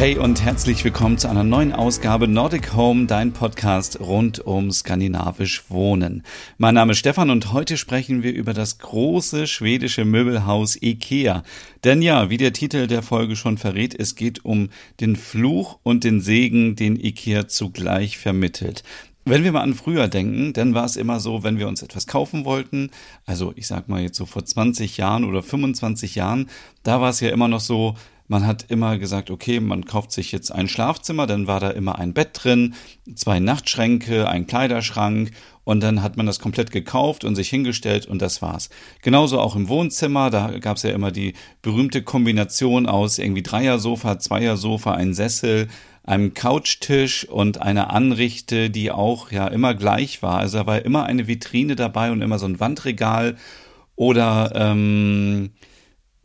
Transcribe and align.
Hey 0.00 0.16
und 0.16 0.42
herzlich 0.42 0.82
willkommen 0.82 1.18
zu 1.18 1.28
einer 1.28 1.44
neuen 1.44 1.74
Ausgabe 1.74 2.26
Nordic 2.26 2.72
Home, 2.72 3.04
dein 3.04 3.34
Podcast 3.34 4.00
rund 4.00 4.38
um 4.38 4.72
skandinavisch 4.72 5.64
Wohnen. 5.68 6.22
Mein 6.56 6.72
Name 6.72 6.92
ist 6.92 7.00
Stefan 7.00 7.28
und 7.28 7.52
heute 7.52 7.76
sprechen 7.76 8.22
wir 8.22 8.32
über 8.32 8.54
das 8.54 8.78
große 8.78 9.46
schwedische 9.46 10.06
Möbelhaus 10.06 10.80
IKEA. 10.80 11.42
Denn 11.84 12.00
ja, 12.00 12.30
wie 12.30 12.38
der 12.38 12.54
Titel 12.54 12.86
der 12.86 13.02
Folge 13.02 13.36
schon 13.36 13.58
verrät, 13.58 13.94
es 13.94 14.14
geht 14.14 14.42
um 14.42 14.70
den 15.00 15.16
Fluch 15.16 15.78
und 15.82 16.02
den 16.02 16.22
Segen, 16.22 16.76
den 16.76 16.98
IKEA 16.98 17.46
zugleich 17.48 18.16
vermittelt. 18.16 18.84
Wenn 19.26 19.44
wir 19.44 19.52
mal 19.52 19.60
an 19.60 19.74
früher 19.74 20.08
denken, 20.08 20.54
dann 20.54 20.72
war 20.72 20.86
es 20.86 20.96
immer 20.96 21.20
so, 21.20 21.42
wenn 21.42 21.58
wir 21.58 21.68
uns 21.68 21.82
etwas 21.82 22.06
kaufen 22.06 22.46
wollten, 22.46 22.88
also 23.26 23.52
ich 23.54 23.66
sag 23.66 23.90
mal 23.90 24.00
jetzt 24.00 24.16
so 24.16 24.24
vor 24.24 24.46
20 24.46 24.96
Jahren 24.96 25.24
oder 25.24 25.42
25 25.42 26.14
Jahren, 26.14 26.48
da 26.84 27.02
war 27.02 27.10
es 27.10 27.20
ja 27.20 27.28
immer 27.28 27.48
noch 27.48 27.60
so, 27.60 27.96
man 28.30 28.46
hat 28.46 28.66
immer 28.68 28.96
gesagt, 28.96 29.28
okay, 29.28 29.58
man 29.58 29.86
kauft 29.86 30.12
sich 30.12 30.30
jetzt 30.30 30.52
ein 30.52 30.68
Schlafzimmer, 30.68 31.26
dann 31.26 31.48
war 31.48 31.58
da 31.58 31.70
immer 31.70 31.98
ein 31.98 32.14
Bett 32.14 32.30
drin, 32.32 32.74
zwei 33.16 33.40
Nachtschränke, 33.40 34.28
ein 34.28 34.46
Kleiderschrank 34.46 35.32
und 35.64 35.82
dann 35.82 36.00
hat 36.00 36.16
man 36.16 36.26
das 36.26 36.38
komplett 36.38 36.70
gekauft 36.70 37.24
und 37.24 37.34
sich 37.34 37.48
hingestellt 37.48 38.06
und 38.06 38.22
das 38.22 38.40
war's. 38.40 38.70
Genauso 39.02 39.40
auch 39.40 39.56
im 39.56 39.68
Wohnzimmer, 39.68 40.30
da 40.30 40.58
gab's 40.60 40.84
ja 40.84 40.90
immer 40.90 41.10
die 41.10 41.34
berühmte 41.60 42.02
Kombination 42.02 42.86
aus 42.86 43.18
irgendwie 43.18 43.42
Dreiersofa, 43.42 44.20
Zweiersofa, 44.20 44.92
ein 44.92 45.12
Sessel, 45.12 45.66
einem 46.04 46.32
Couchtisch 46.32 47.24
und 47.28 47.60
einer 47.60 47.92
Anrichte, 47.92 48.70
die 48.70 48.92
auch 48.92 49.32
ja 49.32 49.48
immer 49.48 49.74
gleich 49.74 50.22
war. 50.22 50.38
Also 50.38 50.58
da 50.58 50.66
war 50.66 50.84
immer 50.84 51.02
eine 51.04 51.26
Vitrine 51.26 51.74
dabei 51.74 52.12
und 52.12 52.22
immer 52.22 52.38
so 52.38 52.46
ein 52.46 52.60
Wandregal 52.60 53.36
oder 53.96 54.52
ähm, 54.54 55.50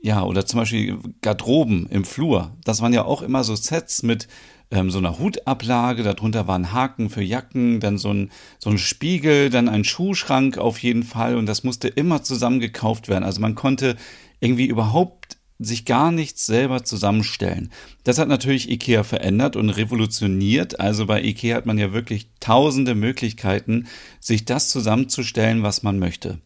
ja, 0.05 0.21
oder 0.23 0.45
zum 0.45 0.59
Beispiel 0.59 0.99
Garderoben 1.23 1.87
im 1.87 2.05
Flur. 2.05 2.55
Das 2.63 2.79
waren 2.79 2.93
ja 2.93 3.05
auch 3.05 3.23
immer 3.23 3.43
so 3.43 3.55
Sets 3.55 4.03
mit 4.03 4.27
ähm, 4.69 4.91
so 4.91 4.99
einer 4.99 5.17
Hutablage, 5.17 6.03
darunter 6.03 6.47
waren 6.47 6.71
Haken 6.71 7.09
für 7.09 7.23
Jacken, 7.23 7.79
dann 7.79 7.97
so 7.97 8.13
ein, 8.13 8.29
so 8.59 8.69
ein 8.69 8.77
Spiegel, 8.77 9.49
dann 9.49 9.67
ein 9.67 9.83
Schuhschrank 9.83 10.59
auf 10.59 10.77
jeden 10.77 11.01
Fall 11.01 11.35
und 11.35 11.47
das 11.47 11.63
musste 11.63 11.87
immer 11.87 12.21
zusammen 12.21 12.59
gekauft 12.59 13.09
werden. 13.09 13.23
Also 13.23 13.41
man 13.41 13.55
konnte 13.55 13.95
irgendwie 14.39 14.67
überhaupt 14.67 15.37
sich 15.57 15.85
gar 15.85 16.11
nichts 16.11 16.45
selber 16.45 16.83
zusammenstellen. 16.83 17.71
Das 18.03 18.19
hat 18.19 18.27
natürlich 18.27 18.69
IKEA 18.69 19.01
verändert 19.01 19.55
und 19.55 19.71
revolutioniert. 19.71 20.79
Also 20.79 21.07
bei 21.07 21.23
IKEA 21.23 21.55
hat 21.55 21.65
man 21.65 21.79
ja 21.79 21.93
wirklich 21.93 22.29
tausende 22.39 22.93
Möglichkeiten, 22.93 23.87
sich 24.19 24.45
das 24.45 24.69
zusammenzustellen, 24.69 25.63
was 25.63 25.81
man 25.81 25.97
möchte 25.97 26.37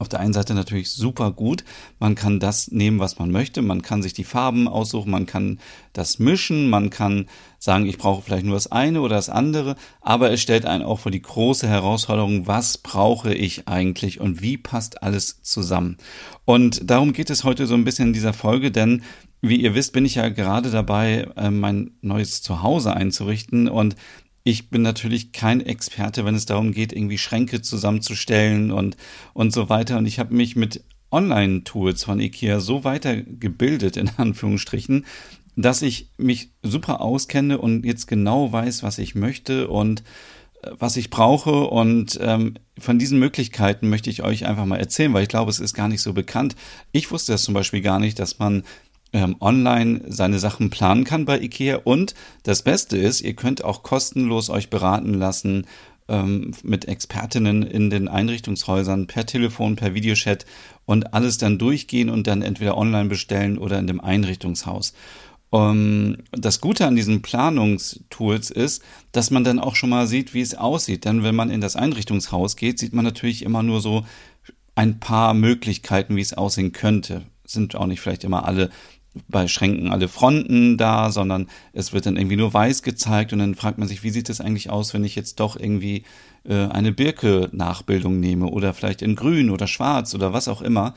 auf 0.00 0.08
der 0.08 0.20
einen 0.20 0.32
Seite 0.32 0.54
natürlich 0.54 0.90
super 0.90 1.30
gut. 1.30 1.62
Man 1.98 2.14
kann 2.14 2.40
das 2.40 2.70
nehmen, 2.70 2.98
was 2.98 3.18
man 3.18 3.30
möchte. 3.30 3.62
Man 3.62 3.82
kann 3.82 4.02
sich 4.02 4.14
die 4.14 4.24
Farben 4.24 4.66
aussuchen. 4.66 5.10
Man 5.10 5.26
kann 5.26 5.60
das 5.92 6.18
mischen. 6.18 6.70
Man 6.70 6.90
kann 6.90 7.26
sagen, 7.58 7.86
ich 7.86 7.98
brauche 7.98 8.22
vielleicht 8.22 8.46
nur 8.46 8.54
das 8.54 8.72
eine 8.72 9.02
oder 9.02 9.16
das 9.16 9.28
andere. 9.28 9.76
Aber 10.00 10.32
es 10.32 10.40
stellt 10.40 10.64
einen 10.64 10.82
auch 10.82 11.00
vor 11.00 11.12
die 11.12 11.22
große 11.22 11.68
Herausforderung, 11.68 12.46
was 12.46 12.78
brauche 12.78 13.34
ich 13.34 13.68
eigentlich 13.68 14.20
und 14.20 14.40
wie 14.40 14.56
passt 14.56 15.02
alles 15.02 15.42
zusammen? 15.42 15.98
Und 16.46 16.90
darum 16.90 17.12
geht 17.12 17.30
es 17.30 17.44
heute 17.44 17.66
so 17.66 17.74
ein 17.74 17.84
bisschen 17.84 18.08
in 18.08 18.14
dieser 18.14 18.32
Folge, 18.32 18.70
denn 18.70 19.02
wie 19.42 19.56
ihr 19.56 19.74
wisst, 19.74 19.92
bin 19.92 20.04
ich 20.04 20.16
ja 20.16 20.28
gerade 20.28 20.70
dabei, 20.70 21.28
äh, 21.36 21.50
mein 21.50 21.92
neues 22.02 22.42
Zuhause 22.42 22.94
einzurichten 22.94 23.68
und 23.68 23.96
ich 24.42 24.70
bin 24.70 24.82
natürlich 24.82 25.32
kein 25.32 25.60
Experte, 25.60 26.24
wenn 26.24 26.34
es 26.34 26.46
darum 26.46 26.72
geht, 26.72 26.92
irgendwie 26.92 27.18
Schränke 27.18 27.60
zusammenzustellen 27.60 28.70
und, 28.70 28.96
und 29.34 29.52
so 29.52 29.68
weiter. 29.68 29.98
Und 29.98 30.06
ich 30.06 30.18
habe 30.18 30.34
mich 30.34 30.56
mit 30.56 30.82
Online-Tools 31.10 32.04
von 32.04 32.20
IKEA 32.20 32.60
so 32.60 32.84
weitergebildet, 32.84 33.96
in 33.96 34.08
Anführungsstrichen, 34.16 35.04
dass 35.56 35.82
ich 35.82 36.10
mich 36.16 36.52
super 36.62 37.00
auskenne 37.00 37.58
und 37.58 37.84
jetzt 37.84 38.06
genau 38.06 38.52
weiß, 38.52 38.82
was 38.82 38.98
ich 38.98 39.14
möchte 39.14 39.68
und 39.68 40.02
äh, 40.62 40.70
was 40.78 40.96
ich 40.96 41.10
brauche. 41.10 41.66
Und 41.66 42.18
ähm, 42.22 42.54
von 42.78 42.98
diesen 42.98 43.18
Möglichkeiten 43.18 43.90
möchte 43.90 44.08
ich 44.08 44.22
euch 44.22 44.46
einfach 44.46 44.64
mal 44.64 44.78
erzählen, 44.78 45.12
weil 45.12 45.24
ich 45.24 45.28
glaube, 45.28 45.50
es 45.50 45.60
ist 45.60 45.74
gar 45.74 45.88
nicht 45.88 46.00
so 46.00 46.14
bekannt. 46.14 46.56
Ich 46.92 47.10
wusste 47.10 47.32
das 47.32 47.42
zum 47.42 47.52
Beispiel 47.52 47.82
gar 47.82 47.98
nicht, 47.98 48.18
dass 48.18 48.38
man 48.38 48.62
ähm, 49.12 49.36
online 49.40 50.02
seine 50.08 50.38
Sachen 50.38 50.70
planen 50.70 51.04
kann 51.04 51.24
bei 51.24 51.40
IKEA. 51.40 51.80
Und 51.84 52.14
das 52.42 52.62
Beste 52.62 52.96
ist, 52.96 53.20
ihr 53.20 53.34
könnt 53.34 53.64
auch 53.64 53.82
kostenlos 53.82 54.50
euch 54.50 54.70
beraten 54.70 55.14
lassen 55.14 55.66
ähm, 56.08 56.52
mit 56.62 56.86
Expertinnen 56.86 57.62
in 57.62 57.88
den 57.88 58.08
Einrichtungshäusern 58.08 59.06
per 59.06 59.26
Telefon, 59.26 59.76
per 59.76 59.94
Videochat 59.94 60.44
und 60.84 61.14
alles 61.14 61.38
dann 61.38 61.58
durchgehen 61.58 62.10
und 62.10 62.26
dann 62.26 62.42
entweder 62.42 62.76
online 62.76 63.08
bestellen 63.08 63.58
oder 63.58 63.78
in 63.78 63.86
dem 63.86 64.00
Einrichtungshaus. 64.00 64.92
Um, 65.52 65.60
ähm, 65.60 66.16
das 66.30 66.60
Gute 66.60 66.86
an 66.86 66.94
diesen 66.94 67.22
Planungstools 67.22 68.50
ist, 68.50 68.82
dass 69.10 69.32
man 69.32 69.42
dann 69.42 69.58
auch 69.58 69.74
schon 69.74 69.90
mal 69.90 70.06
sieht, 70.06 70.32
wie 70.32 70.40
es 70.40 70.54
aussieht. 70.54 71.04
Denn 71.04 71.24
wenn 71.24 71.34
man 71.34 71.50
in 71.50 71.60
das 71.60 71.74
Einrichtungshaus 71.74 72.54
geht, 72.54 72.78
sieht 72.78 72.92
man 72.92 73.04
natürlich 73.04 73.42
immer 73.42 73.64
nur 73.64 73.80
so 73.80 74.04
ein 74.76 75.00
paar 75.00 75.34
Möglichkeiten, 75.34 76.14
wie 76.14 76.20
es 76.20 76.34
aussehen 76.34 76.70
könnte. 76.70 77.22
Sind 77.44 77.74
auch 77.74 77.86
nicht 77.86 78.00
vielleicht 78.00 78.22
immer 78.22 78.46
alle 78.46 78.70
bei 79.28 79.48
Schränken 79.48 79.90
alle 79.90 80.08
Fronten 80.08 80.76
da, 80.76 81.10
sondern 81.10 81.48
es 81.72 81.92
wird 81.92 82.06
dann 82.06 82.16
irgendwie 82.16 82.36
nur 82.36 82.54
weiß 82.54 82.82
gezeigt 82.82 83.32
und 83.32 83.40
dann 83.40 83.54
fragt 83.54 83.78
man 83.78 83.88
sich, 83.88 84.02
wie 84.02 84.10
sieht 84.10 84.28
es 84.28 84.40
eigentlich 84.40 84.70
aus, 84.70 84.94
wenn 84.94 85.04
ich 85.04 85.16
jetzt 85.16 85.40
doch 85.40 85.58
irgendwie 85.58 86.04
äh, 86.44 86.66
eine 86.66 86.92
Birke-Nachbildung 86.92 88.20
nehme 88.20 88.46
oder 88.46 88.72
vielleicht 88.72 89.02
in 89.02 89.16
grün 89.16 89.50
oder 89.50 89.66
schwarz 89.66 90.14
oder 90.14 90.32
was 90.32 90.48
auch 90.48 90.62
immer. 90.62 90.94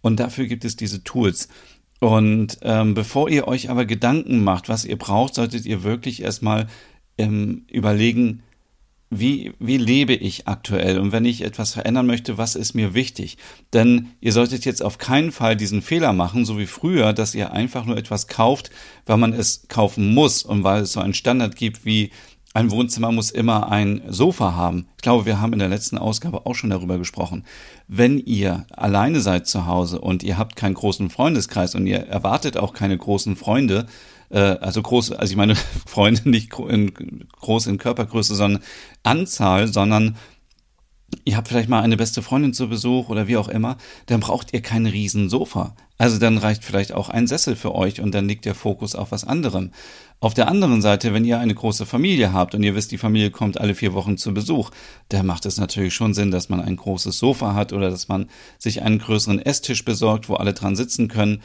Und 0.00 0.20
dafür 0.20 0.46
gibt 0.46 0.64
es 0.64 0.76
diese 0.76 1.04
Tools. 1.04 1.48
Und 2.00 2.58
ähm, 2.62 2.94
bevor 2.94 3.28
ihr 3.28 3.46
euch 3.46 3.68
aber 3.68 3.84
Gedanken 3.84 4.42
macht, 4.42 4.70
was 4.70 4.86
ihr 4.86 4.96
braucht, 4.96 5.34
solltet 5.34 5.66
ihr 5.66 5.82
wirklich 5.82 6.22
erstmal 6.22 6.66
ähm, 7.18 7.66
überlegen, 7.70 8.42
wie, 9.10 9.52
wie 9.58 9.76
lebe 9.76 10.14
ich 10.14 10.46
aktuell 10.46 10.98
und 11.00 11.10
wenn 11.10 11.24
ich 11.24 11.42
etwas 11.42 11.72
verändern 11.72 12.06
möchte, 12.06 12.38
was 12.38 12.54
ist 12.54 12.74
mir 12.74 12.94
wichtig? 12.94 13.38
Denn 13.72 14.10
ihr 14.20 14.32
solltet 14.32 14.64
jetzt 14.64 14.84
auf 14.84 14.98
keinen 14.98 15.32
Fall 15.32 15.56
diesen 15.56 15.82
Fehler 15.82 16.12
machen, 16.12 16.44
so 16.44 16.58
wie 16.58 16.66
früher, 16.66 17.12
dass 17.12 17.34
ihr 17.34 17.52
einfach 17.52 17.84
nur 17.84 17.96
etwas 17.96 18.28
kauft, 18.28 18.70
weil 19.06 19.16
man 19.16 19.32
es 19.32 19.66
kaufen 19.68 20.14
muss 20.14 20.44
und 20.44 20.62
weil 20.62 20.82
es 20.82 20.92
so 20.92 21.00
einen 21.00 21.14
Standard 21.14 21.56
gibt 21.56 21.84
wie 21.84 22.10
ein 22.52 22.70
Wohnzimmer 22.70 23.12
muss 23.12 23.30
immer 23.30 23.70
ein 23.70 24.02
Sofa 24.08 24.54
haben. 24.54 24.86
Ich 24.96 25.02
glaube, 25.02 25.24
wir 25.24 25.40
haben 25.40 25.52
in 25.52 25.60
der 25.60 25.68
letzten 25.68 25.98
Ausgabe 25.98 26.46
auch 26.46 26.54
schon 26.54 26.70
darüber 26.70 26.98
gesprochen. 26.98 27.44
Wenn 27.86 28.18
ihr 28.18 28.66
alleine 28.70 29.20
seid 29.20 29.46
zu 29.46 29.66
Hause 29.66 30.00
und 30.00 30.24
ihr 30.24 30.36
habt 30.36 30.56
keinen 30.56 30.74
großen 30.74 31.10
Freundeskreis 31.10 31.76
und 31.76 31.86
ihr 31.86 31.98
erwartet 31.98 32.56
auch 32.56 32.72
keine 32.72 32.98
großen 32.98 33.36
Freunde, 33.36 33.86
äh, 34.30 34.38
also 34.38 34.82
groß, 34.82 35.12
also 35.12 35.30
ich 35.30 35.36
meine 35.36 35.54
Freunde 35.86 36.28
nicht 36.28 36.52
in, 36.58 37.26
groß 37.40 37.66
in 37.66 37.78
Körpergröße, 37.78 38.34
sondern 38.34 38.62
Anzahl, 39.02 39.72
sondern 39.72 40.16
ihr 41.24 41.36
habt 41.36 41.48
vielleicht 41.48 41.68
mal 41.68 41.82
eine 41.82 41.96
beste 41.96 42.22
Freundin 42.22 42.54
zu 42.54 42.68
Besuch 42.68 43.08
oder 43.08 43.26
wie 43.28 43.36
auch 43.36 43.48
immer, 43.48 43.76
dann 44.06 44.20
braucht 44.20 44.52
ihr 44.52 44.62
kein 44.62 44.86
Riesensofa. 44.86 45.74
Also 45.98 46.18
dann 46.18 46.38
reicht 46.38 46.64
vielleicht 46.64 46.92
auch 46.92 47.08
ein 47.08 47.26
Sessel 47.26 47.56
für 47.56 47.74
euch 47.74 48.00
und 48.00 48.12
dann 48.14 48.26
liegt 48.26 48.46
der 48.46 48.54
Fokus 48.54 48.94
auf 48.94 49.12
was 49.12 49.24
anderem. 49.24 49.70
Auf 50.20 50.34
der 50.34 50.48
anderen 50.48 50.82
Seite, 50.82 51.12
wenn 51.12 51.24
ihr 51.24 51.38
eine 51.38 51.54
große 51.54 51.84
Familie 51.84 52.32
habt 52.32 52.54
und 52.54 52.62
ihr 52.62 52.74
wisst, 52.74 52.92
die 52.92 52.98
Familie 52.98 53.30
kommt 53.30 53.60
alle 53.60 53.74
vier 53.74 53.92
Wochen 53.94 54.16
zu 54.16 54.32
Besuch, 54.32 54.70
da 55.08 55.22
macht 55.22 55.46
es 55.46 55.58
natürlich 55.58 55.94
schon 55.94 56.14
Sinn, 56.14 56.30
dass 56.30 56.48
man 56.48 56.60
ein 56.60 56.76
großes 56.76 57.18
Sofa 57.18 57.54
hat 57.54 57.72
oder 57.72 57.90
dass 57.90 58.08
man 58.08 58.26
sich 58.58 58.82
einen 58.82 58.98
größeren 58.98 59.40
Esstisch 59.40 59.84
besorgt, 59.84 60.28
wo 60.28 60.34
alle 60.34 60.54
dran 60.54 60.76
sitzen 60.76 61.08
können. 61.08 61.42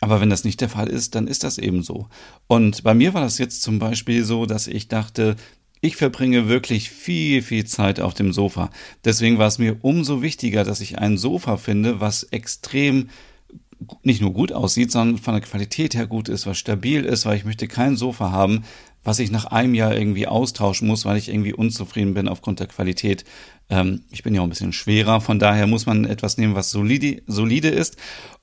Aber 0.00 0.20
wenn 0.20 0.30
das 0.30 0.44
nicht 0.44 0.60
der 0.60 0.68
Fall 0.68 0.88
ist, 0.88 1.14
dann 1.14 1.26
ist 1.26 1.44
das 1.44 1.58
eben 1.58 1.82
so. 1.82 2.08
Und 2.46 2.82
bei 2.82 2.94
mir 2.94 3.14
war 3.14 3.22
das 3.22 3.38
jetzt 3.38 3.62
zum 3.62 3.78
Beispiel 3.78 4.24
so, 4.24 4.46
dass 4.46 4.66
ich 4.66 4.88
dachte, 4.88 5.36
ich 5.80 5.96
verbringe 5.96 6.48
wirklich 6.48 6.90
viel, 6.90 7.42
viel 7.42 7.64
Zeit 7.64 8.00
auf 8.00 8.14
dem 8.14 8.32
Sofa. 8.32 8.70
Deswegen 9.04 9.38
war 9.38 9.46
es 9.46 9.58
mir 9.58 9.78
umso 9.82 10.22
wichtiger, 10.22 10.64
dass 10.64 10.80
ich 10.80 10.98
ein 10.98 11.18
Sofa 11.18 11.56
finde, 11.56 12.00
was 12.00 12.24
extrem 12.24 13.08
nicht 14.02 14.20
nur 14.20 14.32
gut 14.32 14.52
aussieht, 14.52 14.90
sondern 14.90 15.18
von 15.18 15.34
der 15.34 15.42
Qualität 15.42 15.94
her 15.94 16.06
gut 16.06 16.28
ist, 16.28 16.46
was 16.46 16.58
stabil 16.58 17.04
ist, 17.04 17.26
weil 17.26 17.36
ich 17.36 17.44
möchte 17.44 17.68
kein 17.68 17.96
Sofa 17.96 18.30
haben, 18.30 18.64
was 19.04 19.18
ich 19.18 19.30
nach 19.30 19.44
einem 19.46 19.74
Jahr 19.74 19.94
irgendwie 19.94 20.26
austauschen 20.26 20.88
muss, 20.88 21.04
weil 21.04 21.16
ich 21.16 21.28
irgendwie 21.28 21.54
unzufrieden 21.54 22.14
bin 22.14 22.28
aufgrund 22.28 22.60
der 22.60 22.66
Qualität. 22.66 23.24
Ähm, 23.68 24.02
ich 24.10 24.22
bin 24.22 24.34
ja 24.34 24.40
auch 24.40 24.46
ein 24.46 24.50
bisschen 24.50 24.72
schwerer, 24.72 25.20
von 25.20 25.38
daher 25.38 25.66
muss 25.66 25.86
man 25.86 26.04
etwas 26.04 26.38
nehmen, 26.38 26.54
was 26.54 26.70
solide, 26.70 27.22
solide 27.26 27.68
ist. 27.68 27.96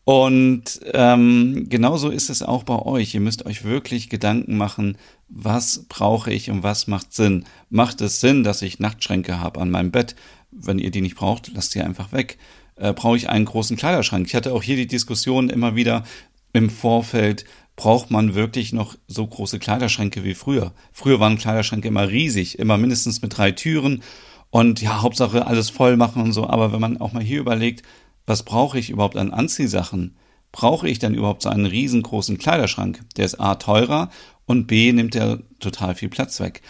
Und 0.05 0.81
ähm, 0.93 1.67
genauso 1.69 2.09
ist 2.09 2.29
es 2.29 2.41
auch 2.41 2.63
bei 2.63 2.77
euch. 2.77 3.13
Ihr 3.13 3.21
müsst 3.21 3.45
euch 3.45 3.63
wirklich 3.63 4.09
Gedanken 4.09 4.57
machen, 4.57 4.97
was 5.29 5.85
brauche 5.87 6.31
ich 6.31 6.49
und 6.49 6.63
was 6.63 6.87
macht 6.87 7.13
Sinn. 7.13 7.45
Macht 7.69 8.01
es 8.01 8.19
Sinn, 8.19 8.43
dass 8.43 8.61
ich 8.61 8.79
Nachtschränke 8.79 9.39
habe 9.39 9.61
an 9.61 9.71
meinem 9.71 9.91
Bett? 9.91 10.15
Wenn 10.51 10.79
ihr 10.79 10.91
die 10.91 11.01
nicht 11.01 11.15
braucht, 11.15 11.51
lasst 11.53 11.71
sie 11.71 11.81
einfach 11.81 12.11
weg. 12.11 12.37
Äh, 12.75 12.93
brauche 12.93 13.17
ich 13.17 13.29
einen 13.29 13.45
großen 13.45 13.77
Kleiderschrank? 13.77 14.27
Ich 14.27 14.35
hatte 14.35 14.53
auch 14.53 14.63
hier 14.63 14.75
die 14.75 14.87
Diskussion 14.87 15.49
immer 15.49 15.75
wieder 15.75 16.03
im 16.53 16.69
Vorfeld, 16.69 17.45
braucht 17.75 18.11
man 18.11 18.35
wirklich 18.35 18.73
noch 18.73 18.95
so 19.07 19.25
große 19.25 19.59
Kleiderschränke 19.59 20.23
wie 20.23 20.35
früher? 20.35 20.73
Früher 20.91 21.19
waren 21.19 21.37
Kleiderschränke 21.37 21.87
immer 21.87 22.09
riesig, 22.09 22.59
immer 22.59 22.77
mindestens 22.77 23.21
mit 23.21 23.37
drei 23.37 23.51
Türen 23.51 24.03
und 24.51 24.81
ja, 24.81 25.01
Hauptsache 25.01 25.47
alles 25.47 25.71
voll 25.71 25.97
machen 25.97 26.21
und 26.21 26.33
so. 26.33 26.47
Aber 26.47 26.71
wenn 26.71 26.81
man 26.81 26.97
auch 26.97 27.13
mal 27.13 27.23
hier 27.23 27.39
überlegt, 27.39 27.83
was 28.25 28.43
brauche 28.43 28.77
ich 28.77 28.89
überhaupt 28.91 29.17
an 29.17 29.33
Anziehsachen? 29.33 30.15
Brauche 30.51 30.87
ich 30.87 30.99
denn 30.99 31.15
überhaupt 31.15 31.41
so 31.41 31.49
einen 31.49 31.65
riesengroßen 31.65 32.37
Kleiderschrank? 32.37 33.01
Der 33.17 33.25
ist 33.25 33.39
A 33.39 33.55
teurer 33.55 34.11
und 34.45 34.67
B 34.67 34.93
nimmt 34.93 35.15
der 35.15 35.39
total 35.59 35.95
viel 35.95 36.09
Platz 36.09 36.39
weg. 36.39 36.61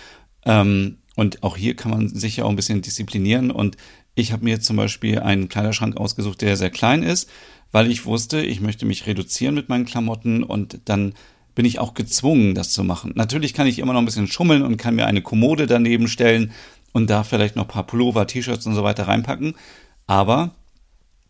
Ähm, 0.45 0.99
und 1.15 1.43
auch 1.43 1.57
hier 1.57 1.75
kann 1.75 1.91
man 1.91 2.07
sich 2.07 2.37
ja 2.37 2.45
auch 2.45 2.49
ein 2.49 2.55
bisschen 2.55 2.81
disziplinieren. 2.81 3.51
Und 3.51 3.75
ich 4.15 4.31
habe 4.31 4.43
mir 4.43 4.61
zum 4.61 4.75
Beispiel 4.75 5.19
einen 5.19 5.49
Kleiderschrank 5.49 5.97
ausgesucht, 5.97 6.41
der 6.41 6.57
sehr 6.57 6.69
klein 6.69 7.03
ist, 7.03 7.29
weil 7.71 7.89
ich 7.89 8.05
wusste, 8.05 8.41
ich 8.41 8.61
möchte 8.61 8.85
mich 8.85 9.07
reduzieren 9.07 9.55
mit 9.55 9.69
meinen 9.69 9.85
Klamotten 9.85 10.43
und 10.43 10.81
dann 10.85 11.13
bin 11.55 11.65
ich 11.65 11.79
auch 11.79 11.93
gezwungen, 11.93 12.55
das 12.55 12.71
zu 12.71 12.83
machen. 12.83 13.13
Natürlich 13.15 13.53
kann 13.53 13.67
ich 13.67 13.79
immer 13.79 13.93
noch 13.93 13.99
ein 13.99 14.05
bisschen 14.05 14.27
schummeln 14.27 14.63
und 14.63 14.77
kann 14.77 14.95
mir 14.95 15.05
eine 15.05 15.21
Kommode 15.21 15.67
daneben 15.67 16.07
stellen 16.07 16.51
und 16.91 17.09
da 17.09 17.23
vielleicht 17.23 17.55
noch 17.55 17.65
ein 17.65 17.69
paar 17.69 17.87
Pullover, 17.87 18.27
T-Shirts 18.27 18.65
und 18.65 18.75
so 18.75 18.83
weiter 18.83 19.07
reinpacken. 19.07 19.55
Aber 20.07 20.51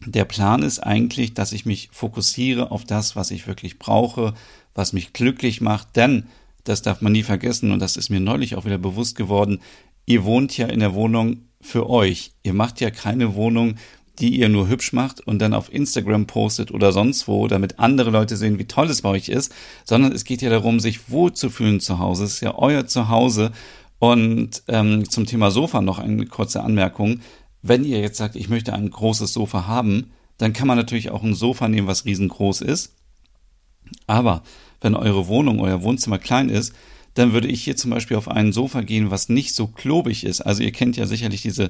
der 0.06 0.26
Plan 0.26 0.62
ist 0.64 0.80
eigentlich, 0.80 1.34
dass 1.34 1.54
ich 1.54 1.66
mich 1.66 1.90
fokussiere 1.92 2.72
auf 2.72 2.84
das, 2.84 3.16
was 3.16 3.32
ich 3.32 3.48
wirklich 3.48 3.80
brauche, 3.80 4.34
was 4.74 4.94
mich 4.94 5.14
glücklich 5.14 5.62
macht, 5.62 5.96
denn 5.96 6.26
das 6.64 6.82
darf 6.82 7.02
man 7.02 7.12
nie 7.12 7.24
vergessen 7.24 7.72
und 7.72 7.80
das 7.80 7.98
ist 7.98 8.10
mir 8.10 8.20
neulich 8.20 8.56
auch 8.56 8.66
wieder 8.66 8.78
bewusst 8.78 9.16
geworden. 9.16 9.60
Ihr 10.06 10.24
wohnt 10.24 10.58
ja 10.58 10.68
in 10.68 10.80
der 10.80 10.94
Wohnung 10.94 11.42
für 11.64 11.90
euch. 11.90 12.32
Ihr 12.44 12.54
macht 12.54 12.82
ja 12.82 12.92
keine 12.92 13.36
Wohnung, 13.36 13.76
die 14.20 14.38
ihr 14.38 14.50
nur 14.50 14.68
hübsch 14.68 14.94
macht 14.94 15.22
und 15.22 15.40
dann 15.40 15.54
auf 15.54 15.74
Instagram 15.74 16.28
postet 16.28 16.72
oder 16.72 16.92
sonst 16.92 17.28
wo, 17.28 17.48
damit 17.48 17.80
andere 17.80 18.12
Leute 18.12 18.38
sehen, 18.38 18.60
wie 18.60 18.66
toll 18.66 18.88
es 18.90 19.02
bei 19.02 19.10
euch 19.10 19.30
ist, 19.30 19.54
sondern 19.86 20.12
es 20.12 20.24
geht 20.24 20.42
ja 20.42 20.50
darum, 20.50 20.80
sich 20.80 21.10
wohlzufühlen 21.10 21.80
zu 21.80 21.98
Hause. 21.98 22.26
Es 22.26 22.36
ist 22.36 22.42
ja 22.42 22.56
euer 22.56 22.86
Zuhause. 22.86 23.52
Und 23.98 24.64
ähm, 24.68 25.10
zum 25.10 25.26
Thema 25.26 25.50
Sofa 25.50 25.82
noch 25.82 25.98
eine 25.98 26.26
kurze 26.26 26.62
Anmerkung. 26.62 27.22
Wenn 27.62 27.86
ihr 27.86 28.02
jetzt 28.02 28.18
sagt, 28.18 28.36
ich 28.36 28.50
möchte 28.50 28.74
ein 28.74 28.90
großes 28.90 29.32
Sofa 29.32 29.66
haben, 29.66 30.12
dann 30.38 30.54
kann 30.54 30.68
man 30.68 30.78
natürlich 30.78 31.10
auch 31.10 31.24
ein 31.24 31.34
Sofa 31.34 31.68
nehmen, 31.70 31.88
was 31.88 32.06
riesengroß 32.06 32.62
ist. 32.62 32.94
Aber 34.06 34.44
wenn 34.82 34.96
eure 34.96 35.28
Wohnung, 35.28 35.62
euer 35.62 35.82
Wohnzimmer 35.84 36.20
klein 36.20 36.50
ist, 36.50 36.74
dann 37.14 37.34
würde 37.34 37.48
ich 37.48 37.64
hier 37.64 37.76
zum 37.76 37.92
Beispiel 37.92 38.18
auf 38.18 38.28
ein 38.28 38.54
Sofa 38.54 38.82
gehen, 38.82 39.12
was 39.12 39.30
nicht 39.30 39.56
so 39.56 39.68
klobig 39.68 40.24
ist. 40.24 40.42
Also 40.42 40.64
ihr 40.64 40.72
kennt 40.72 40.98
ja 40.98 41.06
sicherlich 41.06 41.42
diese, 41.42 41.70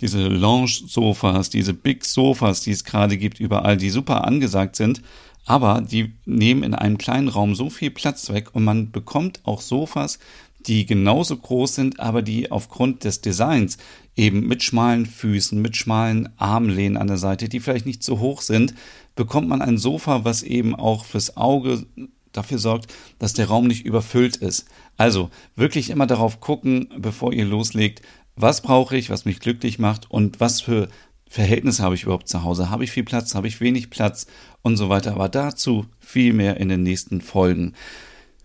diese 0.00 0.28
Lounge-Sofas, 0.28 1.50
diese 1.50 1.72
Big-Sofas, 1.74 2.60
die 2.60 2.72
es 2.72 2.84
gerade 2.84 3.16
gibt 3.16 3.40
überall, 3.40 3.76
die 3.76 3.90
super 3.90 4.24
angesagt 4.24 4.76
sind. 4.76 5.02
Aber 5.44 5.80
die 5.80 6.12
nehmen 6.24 6.62
in 6.62 6.74
einem 6.74 6.98
kleinen 6.98 7.28
Raum 7.28 7.54
so 7.54 7.68
viel 7.68 7.90
Platz 7.90 8.30
weg 8.30 8.54
und 8.54 8.64
man 8.64 8.92
bekommt 8.92 9.40
auch 9.44 9.60
Sofas, 9.60 10.18
die 10.66 10.86
genauso 10.86 11.36
groß 11.36 11.74
sind, 11.74 12.00
aber 12.00 12.22
die 12.22 12.52
aufgrund 12.52 13.02
des 13.02 13.20
Designs 13.20 13.78
eben 14.14 14.46
mit 14.46 14.62
schmalen 14.62 15.06
Füßen, 15.06 15.60
mit 15.60 15.76
schmalen 15.76 16.28
Armlehnen 16.36 16.96
an 16.96 17.08
der 17.08 17.16
Seite, 17.16 17.48
die 17.48 17.58
vielleicht 17.58 17.86
nicht 17.86 18.04
so 18.04 18.20
hoch 18.20 18.42
sind, 18.42 18.74
bekommt 19.16 19.48
man 19.48 19.62
ein 19.62 19.78
Sofa, 19.78 20.24
was 20.24 20.42
eben 20.42 20.74
auch 20.74 21.04
fürs 21.04 21.36
Auge 21.36 21.84
dafür 22.32 22.58
sorgt, 22.58 22.92
dass 23.18 23.32
der 23.32 23.46
Raum 23.46 23.66
nicht 23.66 23.84
überfüllt 23.84 24.36
ist. 24.36 24.66
Also 24.96 25.30
wirklich 25.56 25.90
immer 25.90 26.06
darauf 26.06 26.40
gucken, 26.40 26.88
bevor 26.98 27.32
ihr 27.32 27.44
loslegt, 27.44 28.02
was 28.36 28.62
brauche 28.62 28.96
ich, 28.96 29.10
was 29.10 29.24
mich 29.24 29.40
glücklich 29.40 29.78
macht 29.78 30.10
und 30.10 30.40
was 30.40 30.60
für 30.60 30.88
Verhältnisse 31.28 31.82
habe 31.82 31.94
ich 31.94 32.02
überhaupt 32.02 32.28
zu 32.28 32.42
Hause? 32.42 32.68
Habe 32.68 32.84
ich 32.84 32.90
viel 32.90 33.04
Platz? 33.04 33.34
Habe 33.34 33.48
ich 33.48 33.60
wenig 33.60 33.88
Platz? 33.88 34.26
Und 34.60 34.76
so 34.76 34.88
weiter. 34.90 35.12
Aber 35.12 35.28
dazu 35.28 35.86
viel 35.98 36.34
mehr 36.34 36.58
in 36.58 36.68
den 36.68 36.82
nächsten 36.82 37.20
Folgen. 37.20 37.74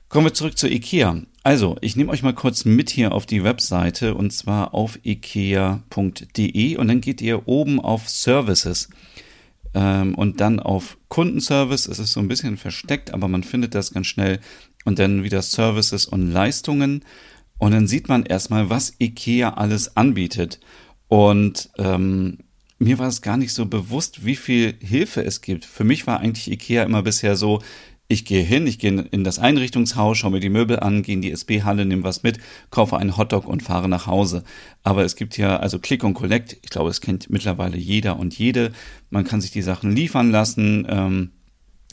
Kommen 0.10 0.28
wir 0.28 0.34
zurück 0.34 0.58
zu 0.58 0.70
IKEA. 0.70 1.22
Also, 1.44 1.76
ich 1.82 1.98
nehme 1.98 2.12
euch 2.12 2.24
mal 2.24 2.34
kurz 2.34 2.64
mit 2.64 2.90
hier 2.90 3.12
auf 3.12 3.26
die 3.26 3.44
Webseite 3.44 4.16
und 4.16 4.32
zwar 4.32 4.74
auf 4.74 5.00
ikea.de 5.06 6.78
und 6.78 6.88
dann 6.88 7.02
geht 7.02 7.22
ihr 7.22 7.48
oben 7.48 7.82
auf 7.82 8.08
Services 8.10 8.90
ähm, 9.78 10.16
und 10.16 10.42
dann 10.42 10.60
auf 10.60 10.98
Kundenservice. 11.08 11.88
Es 11.88 12.00
ist 12.00 12.14
so 12.14 12.20
ein 12.20 12.28
bisschen 12.28 12.58
versteckt, 12.58 13.14
aber 13.14 13.28
man 13.28 13.44
findet 13.44 13.76
das 13.76 13.94
ganz 13.94 14.08
schnell 14.08 14.40
und 14.86 14.98
dann 14.98 15.24
wieder 15.24 15.42
Services 15.44 16.06
und 16.06 16.32
Leistungen 16.32 17.06
und 17.60 17.72
dann 17.72 17.88
sieht 17.88 18.10
man 18.10 18.24
erstmal, 18.24 18.72
was 18.72 18.94
IKEA 19.00 19.52
alles 19.52 19.96
anbietet 19.96 20.60
und 21.08 21.70
ähm, 21.78 22.40
mir 22.80 22.98
war 23.00 23.08
es 23.08 23.22
gar 23.22 23.38
nicht 23.38 23.54
so 23.54 23.66
bewusst, 23.68 24.26
wie 24.26 24.36
viel 24.36 24.76
Hilfe 24.82 25.24
es 25.24 25.42
gibt. 25.42 25.66
Für 25.66 25.84
mich 25.84 26.06
war 26.06 26.20
eigentlich 26.20 26.52
IKEA 26.52 26.84
immer 26.84 27.04
bisher 27.04 27.36
so, 27.36 27.62
ich 28.10 28.24
gehe 28.24 28.44
hin, 28.44 28.68
ich 28.68 28.80
gehe 28.80 29.02
in 29.12 29.24
das 29.24 29.38
Einrichtungshaus, 29.38 30.18
schaue 30.18 30.32
mir 30.32 30.40
die 30.40 30.50
Möbel 30.50 30.80
an, 30.80 31.04
gehe 31.04 31.16
in 31.16 31.22
die 31.22 31.32
SB-Halle, 31.32 31.86
nehme 31.86 32.04
was 32.04 32.24
mit, 32.24 32.40
kaufe 32.70 32.98
einen 32.98 33.18
Hotdog 33.18 33.48
und 33.48 33.64
fahre 33.64 33.90
nach 33.90 34.08
Hause. 34.08 34.44
Aber 34.84 35.04
es 35.04 35.16
gibt 35.18 35.38
ja 35.38 35.58
also 35.58 35.80
Click 35.80 36.04
und 36.04 36.14
Collect. 36.14 36.58
Ich 36.64 36.70
glaube, 36.70 36.90
es 36.90 37.02
kennt 37.02 37.30
mittlerweile 37.30 37.78
jeder 37.78 38.18
und 38.18 38.38
jede. 38.38 38.72
Man 39.10 39.26
kann 39.26 39.42
sich 39.42 39.52
die 39.52 39.62
Sachen 39.62 39.92
liefern 39.92 40.32
lassen. 40.32 40.88
Ähm, 40.90 41.32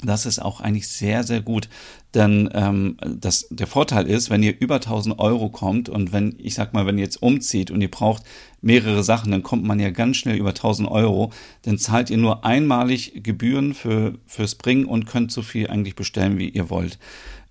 das 0.07 0.27
ist 0.27 0.39
auch 0.39 0.61
eigentlich 0.61 0.89
sehr, 0.89 1.25
sehr 1.25 1.41
gut. 1.41 1.69
Denn 2.15 2.49
ähm, 2.53 2.97
das, 3.05 3.47
der 3.51 3.67
Vorteil 3.67 4.07
ist, 4.07 4.31
wenn 4.31 4.43
ihr 4.43 4.55
über 4.61 4.77
1000 4.77 5.19
Euro 5.19 5.49
kommt 5.49 5.89
und 5.89 6.13
wenn, 6.13 6.37
ich 6.39 6.55
sag 6.55 6.73
mal, 6.73 6.87
wenn 6.87 6.99
ihr 6.99 7.05
jetzt 7.05 7.23
umzieht 7.23 7.71
und 7.71 7.81
ihr 7.81 7.91
braucht 7.91 8.23
mehrere 8.61 9.03
Sachen, 9.03 9.33
dann 9.33 9.43
kommt 9.43 9.65
man 9.65 9.81
ja 9.81 9.91
ganz 9.91 10.17
schnell 10.17 10.37
über 10.37 10.51
1000 10.51 10.89
Euro. 10.89 11.33
Dann 11.63 11.79
zahlt 11.79 12.11
ihr 12.11 12.19
nur 12.19 12.45
einmalig 12.45 13.23
Gebühren 13.23 13.75
für, 13.75 14.15
fürs 14.27 14.55
Bringen 14.55 14.85
und 14.85 15.07
könnt 15.07 15.33
so 15.33 15.43
viel 15.43 15.69
eigentlich 15.69 15.97
bestellen, 15.97 16.39
wie 16.39 16.49
ihr 16.49 16.71
wollt. 16.71 16.99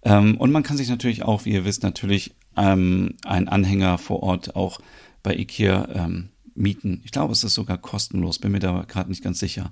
Ähm, 0.04 0.38
und 0.38 0.52
man 0.52 0.64
kann 0.64 0.78
sich 0.78 0.90
natürlich 0.90 1.24
auch, 1.24 1.46
wie 1.46 1.52
ihr 1.52 1.66
wisst, 1.66 1.84
natürlich 1.84 2.34
ähm, 2.56 3.16
einen 3.26 3.48
Anhänger 3.48 3.98
vor 3.98 4.24
Ort 4.24 4.56
auch 4.56 4.80
bei 5.24 5.36
IKEA 5.36 5.88
ähm, 5.94 6.30
mieten. 6.56 7.02
Ich 7.04 7.12
glaube, 7.12 7.34
es 7.34 7.44
ist 7.44 7.54
sogar 7.54 7.78
kostenlos, 7.78 8.40
bin 8.40 8.52
mir 8.52 8.60
da 8.60 8.86
gerade 8.88 9.10
nicht 9.10 9.24
ganz 9.24 9.40
sicher. 9.40 9.72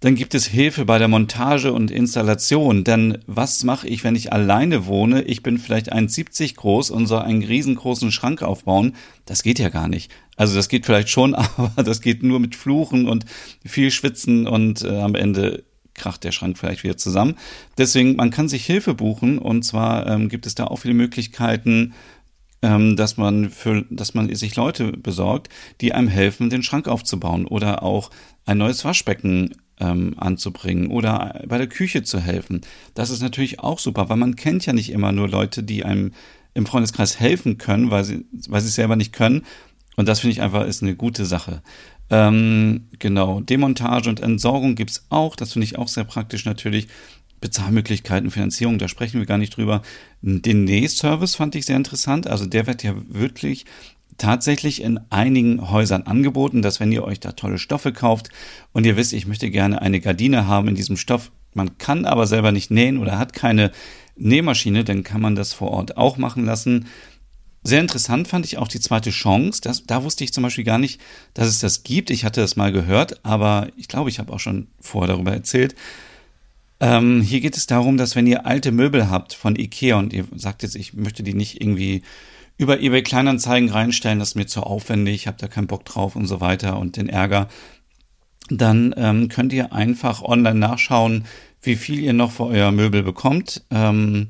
Dann 0.00 0.14
gibt 0.14 0.34
es 0.34 0.46
Hilfe 0.46 0.84
bei 0.84 0.98
der 0.98 1.08
Montage 1.08 1.72
und 1.72 1.90
Installation. 1.90 2.84
Denn 2.84 3.18
was 3.26 3.64
mache 3.64 3.88
ich, 3.88 4.04
wenn 4.04 4.14
ich 4.14 4.32
alleine 4.32 4.86
wohne? 4.86 5.22
Ich 5.22 5.42
bin 5.42 5.58
vielleicht 5.58 5.92
1,70 5.92 6.56
groß 6.56 6.90
und 6.90 7.06
soll 7.06 7.22
einen 7.22 7.42
riesengroßen 7.42 8.12
Schrank 8.12 8.42
aufbauen. 8.42 8.94
Das 9.24 9.42
geht 9.42 9.58
ja 9.58 9.70
gar 9.70 9.88
nicht. 9.88 10.12
Also 10.36 10.54
das 10.54 10.68
geht 10.68 10.84
vielleicht 10.84 11.08
schon, 11.08 11.34
aber 11.56 11.82
das 11.82 12.00
geht 12.02 12.22
nur 12.22 12.40
mit 12.40 12.56
Fluchen 12.56 13.08
und 13.08 13.24
viel 13.64 13.90
Schwitzen 13.90 14.46
und 14.46 14.82
äh, 14.82 15.00
am 15.00 15.14
Ende 15.14 15.64
kracht 15.94 16.24
der 16.24 16.32
Schrank 16.32 16.58
vielleicht 16.58 16.84
wieder 16.84 16.98
zusammen. 16.98 17.36
Deswegen, 17.78 18.16
man 18.16 18.30
kann 18.30 18.50
sich 18.50 18.66
Hilfe 18.66 18.92
buchen 18.92 19.38
und 19.38 19.62
zwar 19.64 20.06
ähm, 20.06 20.28
gibt 20.28 20.46
es 20.46 20.54
da 20.54 20.66
auch 20.66 20.76
viele 20.76 20.92
Möglichkeiten, 20.92 21.94
ähm, 22.60 22.96
dass 22.96 23.16
man 23.16 23.48
für, 23.48 23.86
dass 23.90 24.12
man 24.12 24.34
sich 24.34 24.56
Leute 24.56 24.92
besorgt, 24.92 25.48
die 25.80 25.94
einem 25.94 26.08
helfen, 26.08 26.50
den 26.50 26.62
Schrank 26.62 26.86
aufzubauen 26.86 27.46
oder 27.46 27.82
auch 27.82 28.10
ein 28.44 28.58
neues 28.58 28.84
Waschbecken 28.84 29.54
ähm, 29.80 30.14
anzubringen 30.16 30.88
oder 30.88 31.42
bei 31.46 31.58
der 31.58 31.66
Küche 31.66 32.02
zu 32.02 32.20
helfen. 32.20 32.62
Das 32.94 33.10
ist 33.10 33.22
natürlich 33.22 33.60
auch 33.60 33.78
super, 33.78 34.08
weil 34.08 34.16
man 34.16 34.36
kennt 34.36 34.66
ja 34.66 34.72
nicht 34.72 34.90
immer 34.90 35.12
nur 35.12 35.28
Leute, 35.28 35.62
die 35.62 35.84
einem 35.84 36.12
im 36.54 36.66
Freundeskreis 36.66 37.20
helfen 37.20 37.58
können, 37.58 37.90
weil 37.90 38.04
sie, 38.04 38.24
weil 38.48 38.62
sie 38.62 38.68
es 38.68 38.74
selber 38.74 38.96
nicht 38.96 39.12
können. 39.12 39.42
Und 39.96 40.08
das 40.08 40.20
finde 40.20 40.32
ich 40.32 40.42
einfach 40.42 40.66
ist 40.66 40.82
eine 40.82 40.96
gute 40.96 41.24
Sache. 41.26 41.62
Ähm, 42.08 42.86
genau, 42.98 43.40
Demontage 43.40 44.08
und 44.08 44.20
Entsorgung 44.20 44.74
gibt's 44.74 45.06
auch. 45.10 45.36
Das 45.36 45.52
finde 45.52 45.64
ich 45.64 45.76
auch 45.78 45.88
sehr 45.88 46.04
praktisch 46.04 46.44
natürlich. 46.44 46.88
Bezahlmöglichkeiten, 47.40 48.30
Finanzierung, 48.30 48.78
da 48.78 48.88
sprechen 48.88 49.20
wir 49.20 49.26
gar 49.26 49.36
nicht 49.36 49.56
drüber. 49.56 49.82
Den 50.22 50.64
Nähservice 50.64 51.34
fand 51.34 51.54
ich 51.54 51.66
sehr 51.66 51.76
interessant. 51.76 52.26
Also 52.26 52.46
der 52.46 52.66
wird 52.66 52.82
ja 52.82 52.94
wirklich 53.08 53.66
tatsächlich 54.18 54.82
in 54.82 55.00
einigen 55.10 55.70
Häusern 55.70 56.02
angeboten, 56.02 56.62
dass 56.62 56.80
wenn 56.80 56.92
ihr 56.92 57.04
euch 57.04 57.20
da 57.20 57.32
tolle 57.32 57.58
Stoffe 57.58 57.92
kauft 57.92 58.30
und 58.72 58.86
ihr 58.86 58.96
wisst, 58.96 59.12
ich 59.12 59.26
möchte 59.26 59.50
gerne 59.50 59.82
eine 59.82 60.00
Gardine 60.00 60.46
haben 60.46 60.68
in 60.68 60.74
diesem 60.74 60.96
Stoff, 60.96 61.30
man 61.54 61.78
kann 61.78 62.04
aber 62.04 62.26
selber 62.26 62.52
nicht 62.52 62.70
nähen 62.70 62.98
oder 62.98 63.18
hat 63.18 63.32
keine 63.32 63.72
Nähmaschine, 64.16 64.84
dann 64.84 65.04
kann 65.04 65.20
man 65.20 65.36
das 65.36 65.52
vor 65.52 65.70
Ort 65.70 65.96
auch 65.96 66.16
machen 66.16 66.44
lassen. 66.44 66.86
Sehr 67.62 67.80
interessant 67.80 68.28
fand 68.28 68.46
ich 68.46 68.58
auch 68.58 68.68
die 68.68 68.80
zweite 68.80 69.10
Chance. 69.10 69.60
Das, 69.60 69.84
da 69.84 70.04
wusste 70.04 70.22
ich 70.22 70.32
zum 70.32 70.42
Beispiel 70.42 70.64
gar 70.64 70.78
nicht, 70.78 71.00
dass 71.34 71.48
es 71.48 71.58
das 71.58 71.82
gibt. 71.82 72.10
Ich 72.10 72.24
hatte 72.24 72.40
das 72.40 72.56
mal 72.56 72.72
gehört, 72.72 73.24
aber 73.24 73.68
ich 73.76 73.88
glaube, 73.88 74.08
ich 74.08 74.18
habe 74.18 74.32
auch 74.32 74.38
schon 74.38 74.68
vorher 74.80 75.14
darüber 75.14 75.32
erzählt. 75.32 75.74
Ähm, 76.78 77.22
hier 77.22 77.40
geht 77.40 77.56
es 77.56 77.66
darum, 77.66 77.96
dass 77.96 78.14
wenn 78.14 78.26
ihr 78.26 78.46
alte 78.46 78.70
Möbel 78.70 79.10
habt 79.10 79.34
von 79.34 79.56
Ikea 79.56 79.98
und 79.98 80.12
ihr 80.12 80.26
sagt 80.36 80.62
jetzt, 80.62 80.76
ich 80.76 80.92
möchte 80.92 81.22
die 81.22 81.34
nicht 81.34 81.60
irgendwie 81.60 82.02
über 82.58 82.80
eBay 82.80 83.02
Kleinanzeigen 83.02 83.68
reinstellen, 83.68 84.18
das 84.18 84.30
ist 84.30 84.34
mir 84.34 84.46
zu 84.46 84.62
aufwendig, 84.62 85.14
ich 85.14 85.26
habe 85.26 85.36
da 85.38 85.48
keinen 85.48 85.66
Bock 85.66 85.84
drauf 85.84 86.16
und 86.16 86.26
so 86.26 86.40
weiter 86.40 86.78
und 86.78 86.96
den 86.96 87.08
Ärger, 87.08 87.48
dann 88.48 88.94
ähm, 88.96 89.28
könnt 89.28 89.52
ihr 89.52 89.72
einfach 89.72 90.22
online 90.22 90.58
nachschauen, 90.58 91.24
wie 91.62 91.76
viel 91.76 91.98
ihr 91.98 92.12
noch 92.12 92.30
für 92.30 92.44
euer 92.44 92.70
Möbel 92.70 93.02
bekommt. 93.02 93.64
Ähm, 93.70 94.28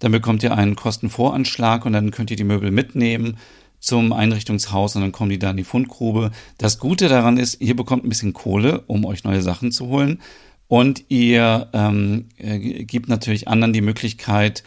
dann 0.00 0.12
bekommt 0.12 0.42
ihr 0.42 0.56
einen 0.56 0.74
Kostenvoranschlag 0.74 1.86
und 1.86 1.92
dann 1.92 2.10
könnt 2.10 2.30
ihr 2.32 2.36
die 2.36 2.44
Möbel 2.44 2.72
mitnehmen 2.72 3.36
zum 3.78 4.12
Einrichtungshaus 4.12 4.96
und 4.96 5.02
dann 5.02 5.12
kommen 5.12 5.30
die 5.30 5.38
da 5.38 5.50
in 5.50 5.56
die 5.56 5.64
Fundgrube. 5.64 6.32
Das 6.58 6.78
Gute 6.78 7.08
daran 7.08 7.36
ist, 7.36 7.60
ihr 7.60 7.76
bekommt 7.76 8.04
ein 8.04 8.08
bisschen 8.08 8.32
Kohle, 8.32 8.82
um 8.88 9.04
euch 9.04 9.22
neue 9.22 9.42
Sachen 9.42 9.70
zu 9.70 9.86
holen. 9.86 10.20
Und 10.66 11.04
ihr 11.08 11.68
ähm, 11.72 12.28
äh, 12.38 12.58
gibt 12.84 13.08
natürlich 13.08 13.46
anderen 13.46 13.72
die 13.72 13.80
Möglichkeit, 13.80 14.64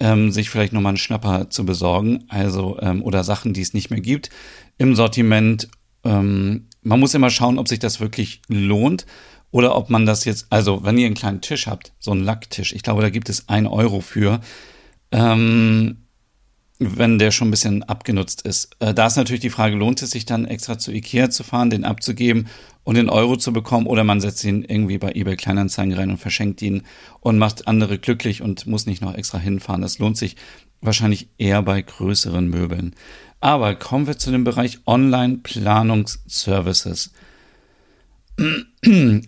ähm, 0.00 0.30
sich 0.30 0.50
vielleicht 0.50 0.72
nochmal 0.72 0.90
einen 0.90 0.96
Schnapper 0.98 1.50
zu 1.50 1.64
besorgen, 1.64 2.24
also 2.28 2.78
ähm, 2.80 3.02
oder 3.02 3.24
Sachen, 3.24 3.52
die 3.52 3.62
es 3.62 3.74
nicht 3.74 3.90
mehr 3.90 4.00
gibt 4.00 4.30
im 4.76 4.94
Sortiment. 4.94 5.68
Ähm, 6.04 6.68
man 6.82 7.00
muss 7.00 7.14
immer 7.14 7.30
schauen, 7.30 7.58
ob 7.58 7.68
sich 7.68 7.78
das 7.78 8.00
wirklich 8.00 8.42
lohnt 8.48 9.06
oder 9.50 9.76
ob 9.76 9.90
man 9.90 10.06
das 10.06 10.24
jetzt, 10.24 10.46
also 10.50 10.84
wenn 10.84 10.98
ihr 10.98 11.06
einen 11.06 11.14
kleinen 11.14 11.40
Tisch 11.40 11.66
habt, 11.66 11.92
so 11.98 12.12
einen 12.12 12.24
Lacktisch, 12.24 12.72
ich 12.72 12.82
glaube, 12.82 13.02
da 13.02 13.10
gibt 13.10 13.28
es 13.28 13.48
ein 13.48 13.66
Euro 13.66 14.00
für, 14.00 14.40
ähm, 15.10 16.07
wenn 16.78 17.18
der 17.18 17.32
schon 17.32 17.48
ein 17.48 17.50
bisschen 17.50 17.82
abgenutzt 17.82 18.42
ist. 18.42 18.76
Äh, 18.78 18.94
da 18.94 19.06
ist 19.06 19.16
natürlich 19.16 19.40
die 19.40 19.50
Frage, 19.50 19.74
lohnt 19.76 20.00
es 20.02 20.12
sich 20.12 20.26
dann 20.26 20.46
extra 20.46 20.78
zu 20.78 20.92
Ikea 20.92 21.30
zu 21.30 21.42
fahren, 21.42 21.70
den 21.70 21.84
abzugeben 21.84 22.46
und 22.84 22.96
den 22.96 23.10
Euro 23.10 23.36
zu 23.36 23.52
bekommen 23.52 23.86
oder 23.86 24.04
man 24.04 24.20
setzt 24.20 24.44
ihn 24.44 24.64
irgendwie 24.64 24.98
bei 24.98 25.10
eBay 25.12 25.36
Kleinanzeigen 25.36 25.94
rein 25.94 26.10
und 26.10 26.18
verschenkt 26.18 26.62
ihn 26.62 26.82
und 27.20 27.38
macht 27.38 27.66
andere 27.66 27.98
glücklich 27.98 28.42
und 28.42 28.66
muss 28.66 28.86
nicht 28.86 29.02
noch 29.02 29.14
extra 29.14 29.38
hinfahren. 29.38 29.82
Das 29.82 29.98
lohnt 29.98 30.16
sich 30.16 30.36
wahrscheinlich 30.80 31.28
eher 31.36 31.62
bei 31.62 31.82
größeren 31.82 32.48
Möbeln. 32.48 32.94
Aber 33.40 33.74
kommen 33.74 34.06
wir 34.06 34.16
zu 34.18 34.30
dem 34.30 34.44
Bereich 34.44 34.78
Online-Planungsservices. 34.86 37.12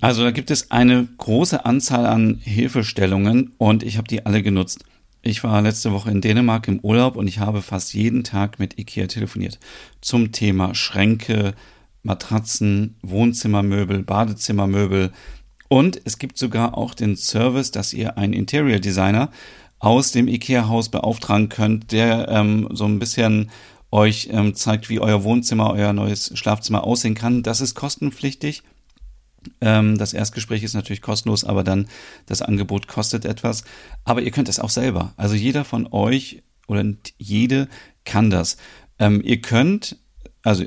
Also 0.00 0.22
da 0.22 0.30
gibt 0.30 0.52
es 0.52 0.70
eine 0.70 1.08
große 1.18 1.64
Anzahl 1.64 2.06
an 2.06 2.38
Hilfestellungen 2.40 3.54
und 3.58 3.82
ich 3.82 3.98
habe 3.98 4.06
die 4.06 4.24
alle 4.24 4.44
genutzt. 4.44 4.84
Ich 5.22 5.44
war 5.44 5.60
letzte 5.60 5.92
Woche 5.92 6.10
in 6.10 6.22
Dänemark 6.22 6.66
im 6.66 6.80
Urlaub 6.80 7.16
und 7.16 7.26
ich 7.26 7.40
habe 7.40 7.60
fast 7.60 7.92
jeden 7.92 8.24
Tag 8.24 8.58
mit 8.58 8.78
IKEA 8.78 9.06
telefoniert 9.06 9.58
zum 10.00 10.32
Thema 10.32 10.74
Schränke, 10.74 11.54
Matratzen, 12.02 12.96
Wohnzimmermöbel, 13.02 14.02
Badezimmermöbel 14.02 15.12
und 15.68 16.00
es 16.04 16.18
gibt 16.18 16.38
sogar 16.38 16.76
auch 16.76 16.94
den 16.94 17.16
Service, 17.16 17.70
dass 17.70 17.92
ihr 17.92 18.16
einen 18.16 18.32
Interior 18.32 18.78
Designer 18.78 19.30
aus 19.78 20.10
dem 20.10 20.26
IKEA-Haus 20.26 20.88
beauftragen 20.88 21.48
könnt, 21.50 21.92
der 21.92 22.28
ähm, 22.28 22.68
so 22.72 22.86
ein 22.86 22.98
bisschen 22.98 23.50
euch 23.90 24.30
ähm, 24.32 24.54
zeigt, 24.54 24.88
wie 24.88 25.00
euer 25.00 25.22
Wohnzimmer, 25.22 25.70
euer 25.70 25.92
neues 25.92 26.32
Schlafzimmer 26.34 26.84
aussehen 26.84 27.14
kann. 27.14 27.42
Das 27.42 27.60
ist 27.60 27.74
kostenpflichtig. 27.74 28.62
Ähm, 29.60 29.98
das 29.98 30.12
Erstgespräch 30.12 30.62
ist 30.62 30.74
natürlich 30.74 31.02
kostenlos, 31.02 31.44
aber 31.44 31.64
dann 31.64 31.88
das 32.26 32.42
Angebot 32.42 32.88
kostet 32.88 33.24
etwas. 33.24 33.64
Aber 34.04 34.22
ihr 34.22 34.30
könnt 34.30 34.48
es 34.48 34.60
auch 34.60 34.70
selber. 34.70 35.12
Also 35.16 35.34
jeder 35.34 35.64
von 35.64 35.88
euch 35.90 36.42
oder 36.66 36.84
jede 37.18 37.68
kann 38.04 38.30
das. 38.30 38.56
Ähm, 38.98 39.22
ihr 39.24 39.40
könnt, 39.40 39.96
also 40.42 40.64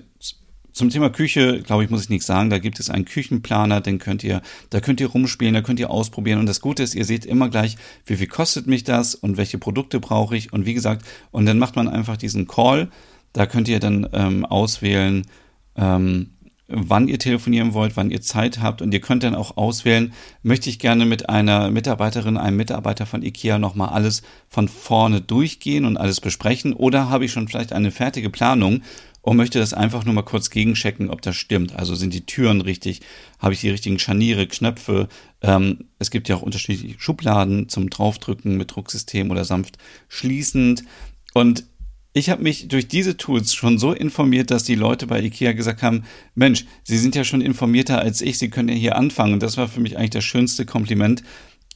zum 0.73 0.89
Thema 0.89 1.11
Küche, 1.11 1.61
glaube 1.61 1.83
ich, 1.83 1.89
muss 1.89 2.03
ich 2.03 2.09
nichts 2.09 2.25
sagen. 2.25 2.49
Da 2.49 2.57
gibt 2.57 2.79
es 2.79 2.89
einen 2.89 3.05
Küchenplaner, 3.05 3.79
den 3.79 3.99
könnt 3.99 4.23
ihr, 4.23 4.41
da 4.71 4.81
könnt 4.81 4.99
ihr 4.99 5.07
rumspielen, 5.07 5.53
da 5.53 5.61
könnt 5.61 5.79
ihr 5.79 5.91
ausprobieren. 5.91 6.39
Und 6.39 6.47
das 6.47 6.61
Gute 6.61 6.81
ist, 6.81 6.95
ihr 6.95 7.05
seht 7.05 7.25
immer 7.25 7.49
gleich, 7.49 7.77
wie 8.05 8.17
viel 8.17 8.27
kostet 8.27 8.65
mich 8.65 8.83
das 8.83 9.13
und 9.13 9.37
welche 9.37 9.59
Produkte 9.59 9.99
brauche 9.99 10.35
ich. 10.35 10.51
Und 10.51 10.65
wie 10.65 10.73
gesagt, 10.73 11.05
und 11.31 11.45
dann 11.45 11.59
macht 11.59 11.75
man 11.75 11.87
einfach 11.87 12.17
diesen 12.17 12.47
Call. 12.47 12.89
Da 13.33 13.45
könnt 13.45 13.67
ihr 13.67 13.79
dann 13.79 14.09
ähm, 14.13 14.45
auswählen, 14.45 15.27
ähm, 15.75 16.31
wann 16.67 17.07
ihr 17.07 17.19
telefonieren 17.19 17.73
wollt, 17.73 17.97
wann 17.97 18.11
ihr 18.11 18.21
Zeit 18.21 18.61
habt 18.61 18.81
und 18.81 18.93
ihr 18.93 19.01
könnt 19.01 19.23
dann 19.23 19.35
auch 19.35 19.57
auswählen, 19.57 20.13
möchte 20.43 20.69
ich 20.69 20.79
gerne 20.79 21.05
mit 21.05 21.29
einer 21.29 21.69
Mitarbeiterin, 21.69 22.37
einem 22.37 22.57
Mitarbeiter 22.57 23.05
von 23.05 23.21
IKEA 23.21 23.59
nochmal 23.59 23.89
alles 23.89 24.23
von 24.47 24.67
vorne 24.67 25.21
durchgehen 25.21 25.85
und 25.85 25.97
alles 25.97 26.21
besprechen 26.21 26.73
oder 26.73 27.09
habe 27.09 27.25
ich 27.25 27.31
schon 27.31 27.47
vielleicht 27.47 27.73
eine 27.73 27.91
fertige 27.91 28.29
Planung 28.29 28.81
und 29.23 29.37
möchte 29.37 29.57
das 29.57 29.73
einfach 29.73 30.03
nur 30.03 30.13
mal 30.13 30.23
kurz 30.23 30.49
gegenchecken, 30.49 31.09
ob 31.09 31.21
das 31.21 31.37
stimmt. 31.37 31.75
Also 31.75 31.95
sind 31.95 32.13
die 32.13 32.25
Türen 32.25 32.59
richtig, 32.59 32.99
habe 33.39 33.53
ich 33.53 33.61
die 33.61 33.69
richtigen 33.69 33.97
Scharniere, 33.97 34.47
Knöpfe. 34.47 35.07
Ähm, 35.41 35.85
es 35.97 36.11
gibt 36.11 36.27
ja 36.27 36.35
auch 36.35 36.41
unterschiedliche 36.41 36.99
Schubladen 36.99 37.69
zum 37.69 37.89
Draufdrücken 37.89 38.57
mit 38.57 38.75
Drucksystem 38.75 39.31
oder 39.31 39.45
sanft 39.45 39.77
schließend. 40.09 40.83
Und 41.33 41.65
ich 42.13 42.29
habe 42.29 42.43
mich 42.43 42.67
durch 42.67 42.87
diese 42.87 43.17
Tools 43.17 43.53
schon 43.55 43.79
so 43.79 43.91
informiert, 43.91 44.51
dass 44.51 44.63
die 44.63 44.75
Leute 44.75 45.07
bei 45.07 45.21
IKEA 45.21 45.53
gesagt 45.53 45.81
haben, 45.81 46.03
Mensch, 46.35 46.65
Sie 46.83 46.97
sind 46.97 47.15
ja 47.15 47.23
schon 47.23 47.41
informierter 47.41 47.99
als 47.99 48.21
ich, 48.21 48.37
Sie 48.37 48.49
können 48.49 48.69
ja 48.69 48.75
hier 48.75 48.95
anfangen. 48.95 49.33
Und 49.33 49.43
das 49.43 49.57
war 49.57 49.67
für 49.67 49.81
mich 49.81 49.97
eigentlich 49.97 50.11
das 50.11 50.23
schönste 50.23 50.65
Kompliment, 50.65 51.23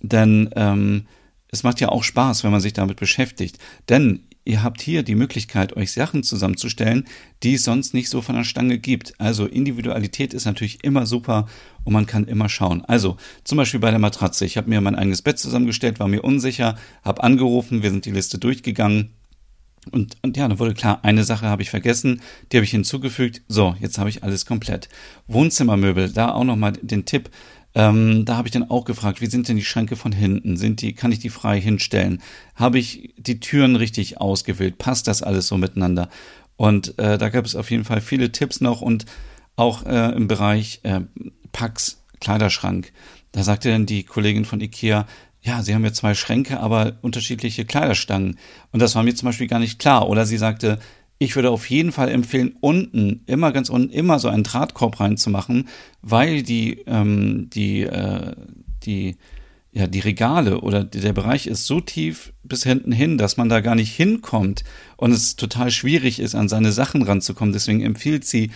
denn 0.01 0.49
ähm, 0.55 1.07
es 1.49 1.63
macht 1.63 1.79
ja 1.79 1.89
auch 1.89 2.03
Spaß, 2.03 2.43
wenn 2.43 2.51
man 2.51 2.61
sich 2.61 2.73
damit 2.73 2.97
beschäftigt. 2.99 3.57
Denn 3.89 4.27
ihr 4.45 4.61
habt 4.61 4.81
hier 4.81 5.01
die 5.01 5.15
Möglichkeit, 5.15 5.75
euch 5.75 5.91
Sachen 5.91 6.21
zusammenzustellen, 6.21 7.07
die 7.41 7.55
es 7.55 7.63
sonst 7.63 7.95
nicht 7.95 8.09
so 8.09 8.21
von 8.21 8.35
der 8.35 8.43
Stange 8.43 8.77
gibt. 8.77 9.19
Also 9.19 9.47
Individualität 9.47 10.35
ist 10.35 10.45
natürlich 10.45 10.83
immer 10.83 11.07
super 11.07 11.47
und 11.83 11.93
man 11.93 12.05
kann 12.05 12.25
immer 12.25 12.47
schauen. 12.47 12.85
Also 12.85 13.17
zum 13.43 13.57
Beispiel 13.57 13.79
bei 13.79 13.89
der 13.89 13.99
Matratze. 13.99 14.45
Ich 14.45 14.55
habe 14.55 14.69
mir 14.69 14.81
mein 14.81 14.95
eigenes 14.95 15.23
Bett 15.23 15.39
zusammengestellt, 15.39 15.99
war 15.99 16.07
mir 16.07 16.21
unsicher, 16.21 16.77
habe 17.03 17.23
angerufen, 17.23 17.81
wir 17.81 17.89
sind 17.89 18.05
die 18.05 18.11
Liste 18.11 18.37
durchgegangen 18.37 19.16
und, 19.91 20.17
und 20.21 20.37
ja, 20.37 20.47
dann 20.47 20.59
wurde 20.59 20.73
klar, 20.73 20.99
eine 21.03 21.23
Sache 21.23 21.47
habe 21.47 21.61
ich 21.61 21.69
vergessen, 21.69 22.21
die 22.51 22.57
habe 22.57 22.65
ich 22.65 22.71
hinzugefügt. 22.71 23.41
So, 23.47 23.75
jetzt 23.79 23.97
habe 23.97 24.09
ich 24.09 24.23
alles 24.23 24.45
komplett. 24.45 24.89
Wohnzimmermöbel, 25.27 26.11
da 26.11 26.33
auch 26.33 26.43
nochmal 26.43 26.73
den 26.73 27.05
Tipp. 27.05 27.29
Ähm, 27.75 28.25
da 28.25 28.37
habe 28.37 28.47
ich 28.47 28.51
dann 28.51 28.69
auch 28.69 28.85
gefragt, 28.85 29.21
wie 29.21 29.27
sind 29.27 29.47
denn 29.47 29.55
die 29.55 29.63
Schränke 29.63 29.95
von 29.95 30.11
hinten? 30.11 30.57
Sind 30.57 30.81
die, 30.81 30.93
kann 30.93 31.11
ich 31.11 31.19
die 31.19 31.29
frei 31.29 31.61
hinstellen? 31.61 32.21
Habe 32.55 32.79
ich 32.79 33.13
die 33.17 33.39
Türen 33.39 33.75
richtig 33.75 34.19
ausgewählt? 34.19 34.77
Passt 34.77 35.07
das 35.07 35.21
alles 35.21 35.47
so 35.47 35.57
miteinander? 35.57 36.09
Und 36.55 36.97
äh, 36.97 37.17
da 37.17 37.29
gab 37.29 37.45
es 37.45 37.55
auf 37.55 37.69
jeden 37.69 37.83
Fall 37.83 38.01
viele 38.01 38.31
Tipps 38.31 38.61
noch 38.61 38.81
und 38.81 39.05
auch 39.55 39.85
äh, 39.85 40.15
im 40.15 40.27
Bereich 40.27 40.79
äh, 40.83 41.01
Pax, 41.51 42.03
Kleiderschrank. 42.19 42.91
Da 43.31 43.43
sagte 43.43 43.69
dann 43.69 43.85
die 43.85 44.03
Kollegin 44.03 44.45
von 44.45 44.59
Ikea, 44.59 45.05
ja, 45.47 45.63
Sie 45.63 45.73
haben 45.73 45.85
ja 45.85 45.93
zwei 45.93 46.13
Schränke, 46.13 46.59
aber 46.59 46.97
unterschiedliche 47.01 47.65
Kleiderstangen. 47.65 48.37
Und 48.71 48.81
das 48.81 48.95
war 48.95 49.03
mir 49.03 49.15
zum 49.15 49.27
Beispiel 49.27 49.47
gar 49.47 49.59
nicht 49.59 49.79
klar. 49.79 50.09
Oder 50.09 50.25
sie 50.25 50.37
sagte, 50.37 50.77
ich 51.19 51.35
würde 51.35 51.49
auf 51.49 51.69
jeden 51.69 51.93
Fall 51.93 52.09
empfehlen, 52.09 52.55
unten, 52.59 53.21
immer 53.25 53.51
ganz 53.53 53.69
unten, 53.69 53.89
immer 53.89 54.19
so 54.19 54.27
einen 54.27 54.43
Drahtkorb 54.43 54.99
reinzumachen, 54.99 55.67
weil 56.01 56.43
die, 56.43 56.83
ähm, 56.85 57.49
die, 57.49 57.83
äh, 57.83 58.35
die, 58.83 59.15
ja, 59.71 59.87
die 59.87 59.99
Regale 59.99 60.61
oder 60.61 60.83
der 60.83 61.13
Bereich 61.13 61.47
ist 61.47 61.65
so 61.65 61.79
tief 61.79 62.33
bis 62.43 62.63
hinten 62.63 62.91
hin, 62.91 63.17
dass 63.17 63.37
man 63.37 63.47
da 63.47 63.61
gar 63.61 63.75
nicht 63.75 63.95
hinkommt 63.95 64.63
und 64.97 65.11
es 65.11 65.37
total 65.37 65.71
schwierig 65.71 66.19
ist, 66.19 66.35
an 66.35 66.49
seine 66.49 66.71
Sachen 66.71 67.03
ranzukommen. 67.03 67.53
Deswegen 67.53 67.81
empfiehlt 67.81 68.25
sie, 68.25 68.51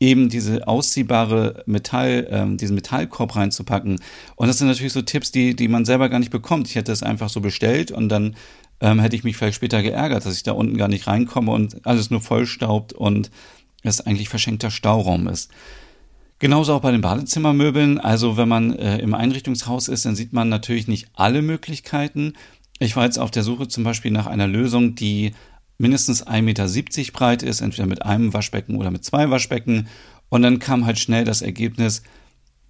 eben 0.00 0.28
diese 0.28 0.68
ausziehbare 0.68 1.62
Metall, 1.66 2.26
ähm, 2.30 2.56
diesen 2.56 2.74
Metallkorb 2.74 3.36
reinzupacken. 3.36 4.00
Und 4.36 4.48
das 4.48 4.58
sind 4.58 4.68
natürlich 4.68 4.92
so 4.92 5.02
Tipps, 5.02 5.32
die, 5.32 5.56
die 5.56 5.68
man 5.68 5.84
selber 5.84 6.08
gar 6.08 6.18
nicht 6.18 6.30
bekommt. 6.30 6.68
Ich 6.68 6.74
hätte 6.74 6.92
es 6.92 7.02
einfach 7.02 7.28
so 7.28 7.40
bestellt 7.40 7.90
und 7.90 8.08
dann 8.08 8.36
ähm, 8.80 9.00
hätte 9.00 9.16
ich 9.16 9.24
mich 9.24 9.36
vielleicht 9.36 9.56
später 9.56 9.82
geärgert, 9.82 10.26
dass 10.26 10.36
ich 10.36 10.42
da 10.42 10.52
unten 10.52 10.76
gar 10.76 10.88
nicht 10.88 11.06
reinkomme 11.06 11.50
und 11.52 11.86
alles 11.86 12.10
nur 12.10 12.20
vollstaubt 12.20 12.92
und 12.92 13.30
es 13.82 14.00
eigentlich 14.00 14.28
verschenkter 14.28 14.70
Stauraum 14.70 15.28
ist. 15.28 15.50
Genauso 16.38 16.74
auch 16.74 16.82
bei 16.82 16.92
den 16.92 17.00
Badezimmermöbeln. 17.00 17.98
Also 17.98 18.36
wenn 18.36 18.48
man 18.48 18.74
äh, 18.74 18.98
im 18.98 19.14
Einrichtungshaus 19.14 19.88
ist, 19.88 20.04
dann 20.04 20.16
sieht 20.16 20.34
man 20.34 20.50
natürlich 20.50 20.86
nicht 20.86 21.08
alle 21.14 21.40
Möglichkeiten. 21.40 22.34
Ich 22.78 22.94
war 22.96 23.04
jetzt 23.04 23.18
auf 23.18 23.30
der 23.30 23.42
Suche 23.42 23.68
zum 23.68 23.84
Beispiel 23.84 24.10
nach 24.10 24.26
einer 24.26 24.46
Lösung, 24.46 24.94
die 24.94 25.32
mindestens 25.78 26.26
1,70 26.26 26.42
Meter 26.42 27.12
breit 27.12 27.42
ist, 27.42 27.60
entweder 27.60 27.86
mit 27.86 28.02
einem 28.02 28.32
Waschbecken 28.32 28.76
oder 28.76 28.90
mit 28.90 29.04
zwei 29.04 29.30
Waschbecken. 29.30 29.88
Und 30.28 30.42
dann 30.42 30.58
kam 30.58 30.86
halt 30.86 30.98
schnell 30.98 31.24
das 31.24 31.42
Ergebnis, 31.42 32.02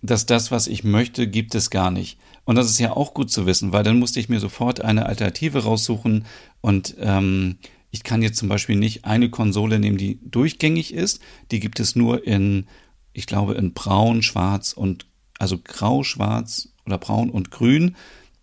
dass 0.02 0.26
das, 0.26 0.50
was 0.50 0.66
ich 0.66 0.84
möchte, 0.84 1.26
gibt 1.26 1.54
es 1.54 1.70
gar 1.70 1.90
nicht. 1.90 2.18
Und 2.44 2.56
das 2.56 2.70
ist 2.70 2.78
ja 2.78 2.92
auch 2.92 3.14
gut 3.14 3.30
zu 3.30 3.46
wissen, 3.46 3.72
weil 3.72 3.82
dann 3.82 3.98
musste 3.98 4.20
ich 4.20 4.28
mir 4.28 4.40
sofort 4.40 4.80
eine 4.80 5.06
Alternative 5.06 5.64
raussuchen. 5.64 6.25
Und 6.60 6.94
ähm, 7.00 7.56
ich 7.90 8.02
kann 8.02 8.22
jetzt 8.22 8.38
zum 8.38 8.48
Beispiel 8.48 8.76
nicht 8.76 9.04
eine 9.04 9.30
Konsole 9.30 9.78
nehmen, 9.78 9.98
die 9.98 10.20
durchgängig 10.22 10.92
ist. 10.92 11.20
Die 11.50 11.60
gibt 11.60 11.80
es 11.80 11.96
nur 11.96 12.26
in, 12.26 12.66
ich 13.12 13.26
glaube, 13.26 13.54
in 13.54 13.72
Braun, 13.72 14.22
Schwarz 14.22 14.72
und 14.72 15.06
also 15.38 15.58
Grau, 15.62 16.02
Schwarz 16.02 16.68
oder 16.84 16.98
Braun 16.98 17.30
und 17.30 17.50
Grün. 17.50 17.96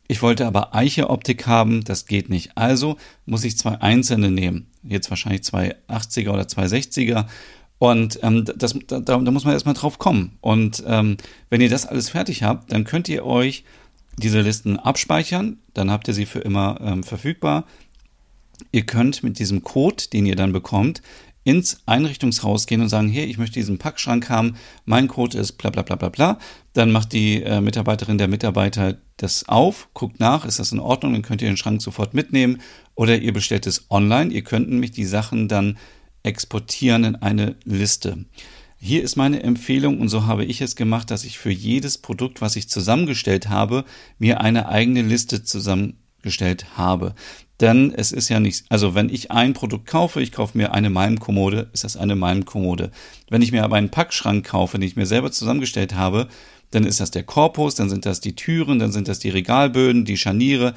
Ich 0.08 0.22
wollte 0.22 0.46
aber 0.46 0.76
Eiche-Optik 0.76 1.48
haben, 1.48 1.84
das 1.84 2.06
geht 2.06 2.30
nicht. 2.30 2.58
Also 2.58 2.98
muss 3.26 3.44
ich 3.44 3.58
zwei 3.58 3.82
einzelne 3.82 4.32
nehmen. 4.32 4.68
Jetzt 4.84 5.10
wahrscheinlich 5.10 5.44
zwei 5.44 5.76
80er 5.88 6.30
oder 6.30 6.48
zwei 6.48 6.66
60er. 6.66 7.26
Und 7.80 8.20
ähm, 8.22 8.46
das, 8.46 8.78
da, 8.88 9.00
da 9.00 9.18
muss 9.20 9.46
man 9.46 9.54
erstmal 9.54 9.76
drauf 9.76 10.00
kommen. 10.00 10.38
Und 10.42 10.84
ähm, 10.88 11.18
wenn 11.50 11.62
ihr 11.62 11.70
das 11.70 11.86
alles 11.86 12.10
fertig 12.10 12.44
habt, 12.44 12.72
dann 12.72 12.84
könnt 12.84 13.10
ihr 13.10 13.26
euch 13.26 13.64
diese 14.18 14.42
Listen 14.42 14.78
abspeichern, 14.78 15.58
dann 15.74 15.90
habt 15.90 16.08
ihr 16.08 16.14
sie 16.14 16.26
für 16.26 16.40
immer 16.40 16.80
ähm, 16.82 17.04
verfügbar. 17.04 17.66
Ihr 18.72 18.86
könnt 18.86 19.24
mit 19.24 19.40
diesem 19.40 19.64
Code, 19.64 20.04
den 20.12 20.26
ihr 20.26 20.36
dann 20.36 20.54
bekommt, 20.54 21.02
ins 21.44 21.82
Einrichtungshaus 21.86 22.68
gehen 22.68 22.82
und 22.82 22.90
sagen, 22.90 23.10
hier, 23.10 23.28
ich 23.28 23.38
möchte 23.38 23.60
diesen 23.60 23.78
Packschrank 23.78 24.30
haben, 24.30 24.56
mein 24.86 25.08
Code 25.08 25.38
ist 25.38 25.54
bla 25.54 25.70
bla 25.70 25.82
bla 25.82 25.96
bla 25.96 26.10
bla. 26.10 26.40
Dann 26.74 26.92
macht 26.92 27.14
die 27.14 27.44
äh, 27.44 27.62
Mitarbeiterin 27.62 28.18
der 28.18 28.28
Mitarbeiter 28.28 28.98
das 29.18 29.48
auf, 29.48 29.90
guckt 29.94 30.20
nach, 30.20 30.46
ist 30.46 30.60
das 30.60 30.72
in 30.72 30.80
Ordnung, 30.80 31.14
dann 31.14 31.22
könnt 31.22 31.42
ihr 31.42 31.50
den 31.50 31.58
Schrank 31.58 31.82
sofort 31.82 32.14
mitnehmen 32.14 32.62
oder 32.96 33.18
ihr 33.18 33.34
bestellt 33.34 33.68
es 33.68 33.86
online. 33.90 34.32
Ihr 34.32 34.44
könnt 34.44 34.70
nämlich 34.70 34.92
die 34.92 35.06
Sachen 35.06 35.48
dann 35.48 35.78
exportieren 36.24 37.04
in 37.04 37.16
eine 37.18 37.56
Liste. 37.66 38.26
Hier 38.78 39.04
ist 39.04 39.16
meine 39.16 39.44
Empfehlung 39.44 40.02
und 40.02 40.10
so 40.10 40.26
habe 40.26 40.44
ich 40.44 40.60
es 40.60 40.76
gemacht, 40.76 41.10
dass 41.10 41.24
ich 41.24 41.40
für 41.40 41.52
jedes 41.52 41.98
Produkt, 41.98 42.42
was 42.42 42.56
ich 42.56 42.68
zusammengestellt 42.70 43.48
habe, 43.50 43.86
mir 44.18 44.42
eine 44.42 44.68
eigene 44.68 45.02
Liste 45.02 45.44
zusammengestellt 45.44 46.78
habe. 46.78 47.16
Denn 47.64 47.94
es 47.96 48.12
ist 48.12 48.28
ja 48.28 48.42
nicht, 48.42 48.66
also 48.68 48.94
wenn 48.94 49.08
ich 49.08 49.32
ein 49.32 49.54
Produkt 49.54 49.88
kaufe, 49.88 50.22
ich 50.22 50.34
kaufe 50.34 50.58
mir 50.58 50.74
eine 50.74 50.90
Malmkommode, 50.90 51.70
ist 51.72 51.86
das 51.86 51.96
eine 51.96 52.18
Malmkommode. 52.18 52.92
Wenn 53.30 53.42
ich 53.42 53.54
mir 53.54 53.64
aber 53.64 53.78
einen 53.78 53.88
Packschrank 53.88 54.46
kaufe, 54.46 54.78
den 54.78 54.86
ich 54.86 54.98
mir 54.98 55.06
selber 55.06 55.32
zusammengestellt 55.32 55.96
habe, 55.96 56.28
dann 56.72 56.86
ist 56.86 57.00
das 57.00 57.12
der 57.12 57.24
Korpus, 57.24 57.76
dann 57.76 57.90
sind 57.90 58.06
das 58.06 58.20
die 58.20 58.36
Türen, 58.36 58.80
dann 58.80 58.92
sind 58.92 59.08
das 59.08 59.20
die 59.20 59.30
Regalböden, 59.30 60.04
die 60.04 60.18
Scharniere, 60.18 60.74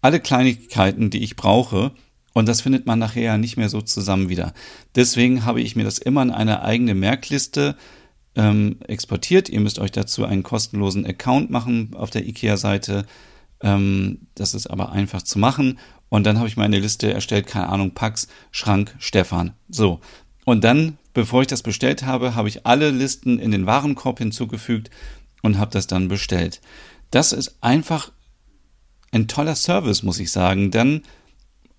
alle 0.00 0.18
Kleinigkeiten, 0.18 1.10
die 1.10 1.22
ich 1.22 1.36
brauche. 1.36 1.92
Und 2.32 2.48
das 2.48 2.62
findet 2.62 2.86
man 2.86 2.98
nachher 2.98 3.22
ja 3.22 3.36
nicht 3.36 3.58
mehr 3.58 3.68
so 3.68 3.82
zusammen 3.82 4.30
wieder. 4.30 4.54
Deswegen 4.94 5.44
habe 5.44 5.60
ich 5.60 5.76
mir 5.76 5.84
das 5.84 5.98
immer 5.98 6.22
in 6.22 6.30
eine 6.30 6.62
eigene 6.62 6.94
Merkliste 6.94 7.76
ähm, 8.34 8.76
exportiert. 8.88 9.50
Ihr 9.50 9.60
müsst 9.60 9.78
euch 9.78 9.92
dazu 9.92 10.24
einen 10.24 10.42
kostenlosen 10.42 11.04
Account 11.04 11.50
machen 11.50 11.90
auf 11.92 12.08
der 12.08 12.26
IKEA-Seite. 12.26 13.04
Ähm, 13.60 14.26
das 14.34 14.54
ist 14.54 14.68
aber 14.68 14.92
einfach 14.92 15.22
zu 15.22 15.38
machen. 15.38 15.78
Und 16.08 16.24
dann 16.24 16.38
habe 16.38 16.48
ich 16.48 16.56
meine 16.56 16.78
Liste 16.78 17.12
erstellt, 17.12 17.46
keine 17.46 17.68
Ahnung, 17.68 17.92
Pax, 17.92 18.28
Schrank, 18.50 18.94
Stefan. 18.98 19.54
So. 19.68 20.00
Und 20.44 20.62
dann, 20.64 20.98
bevor 21.12 21.42
ich 21.42 21.48
das 21.48 21.62
bestellt 21.62 22.04
habe, 22.04 22.34
habe 22.34 22.48
ich 22.48 22.66
alle 22.66 22.90
Listen 22.90 23.38
in 23.38 23.50
den 23.50 23.66
Warenkorb 23.66 24.18
hinzugefügt 24.18 24.90
und 25.42 25.58
habe 25.58 25.70
das 25.70 25.86
dann 25.86 26.08
bestellt. 26.08 26.60
Das 27.10 27.32
ist 27.32 27.56
einfach 27.60 28.12
ein 29.12 29.28
toller 29.28 29.54
Service, 29.54 30.02
muss 30.02 30.18
ich 30.18 30.30
sagen, 30.30 30.70
denn 30.70 31.02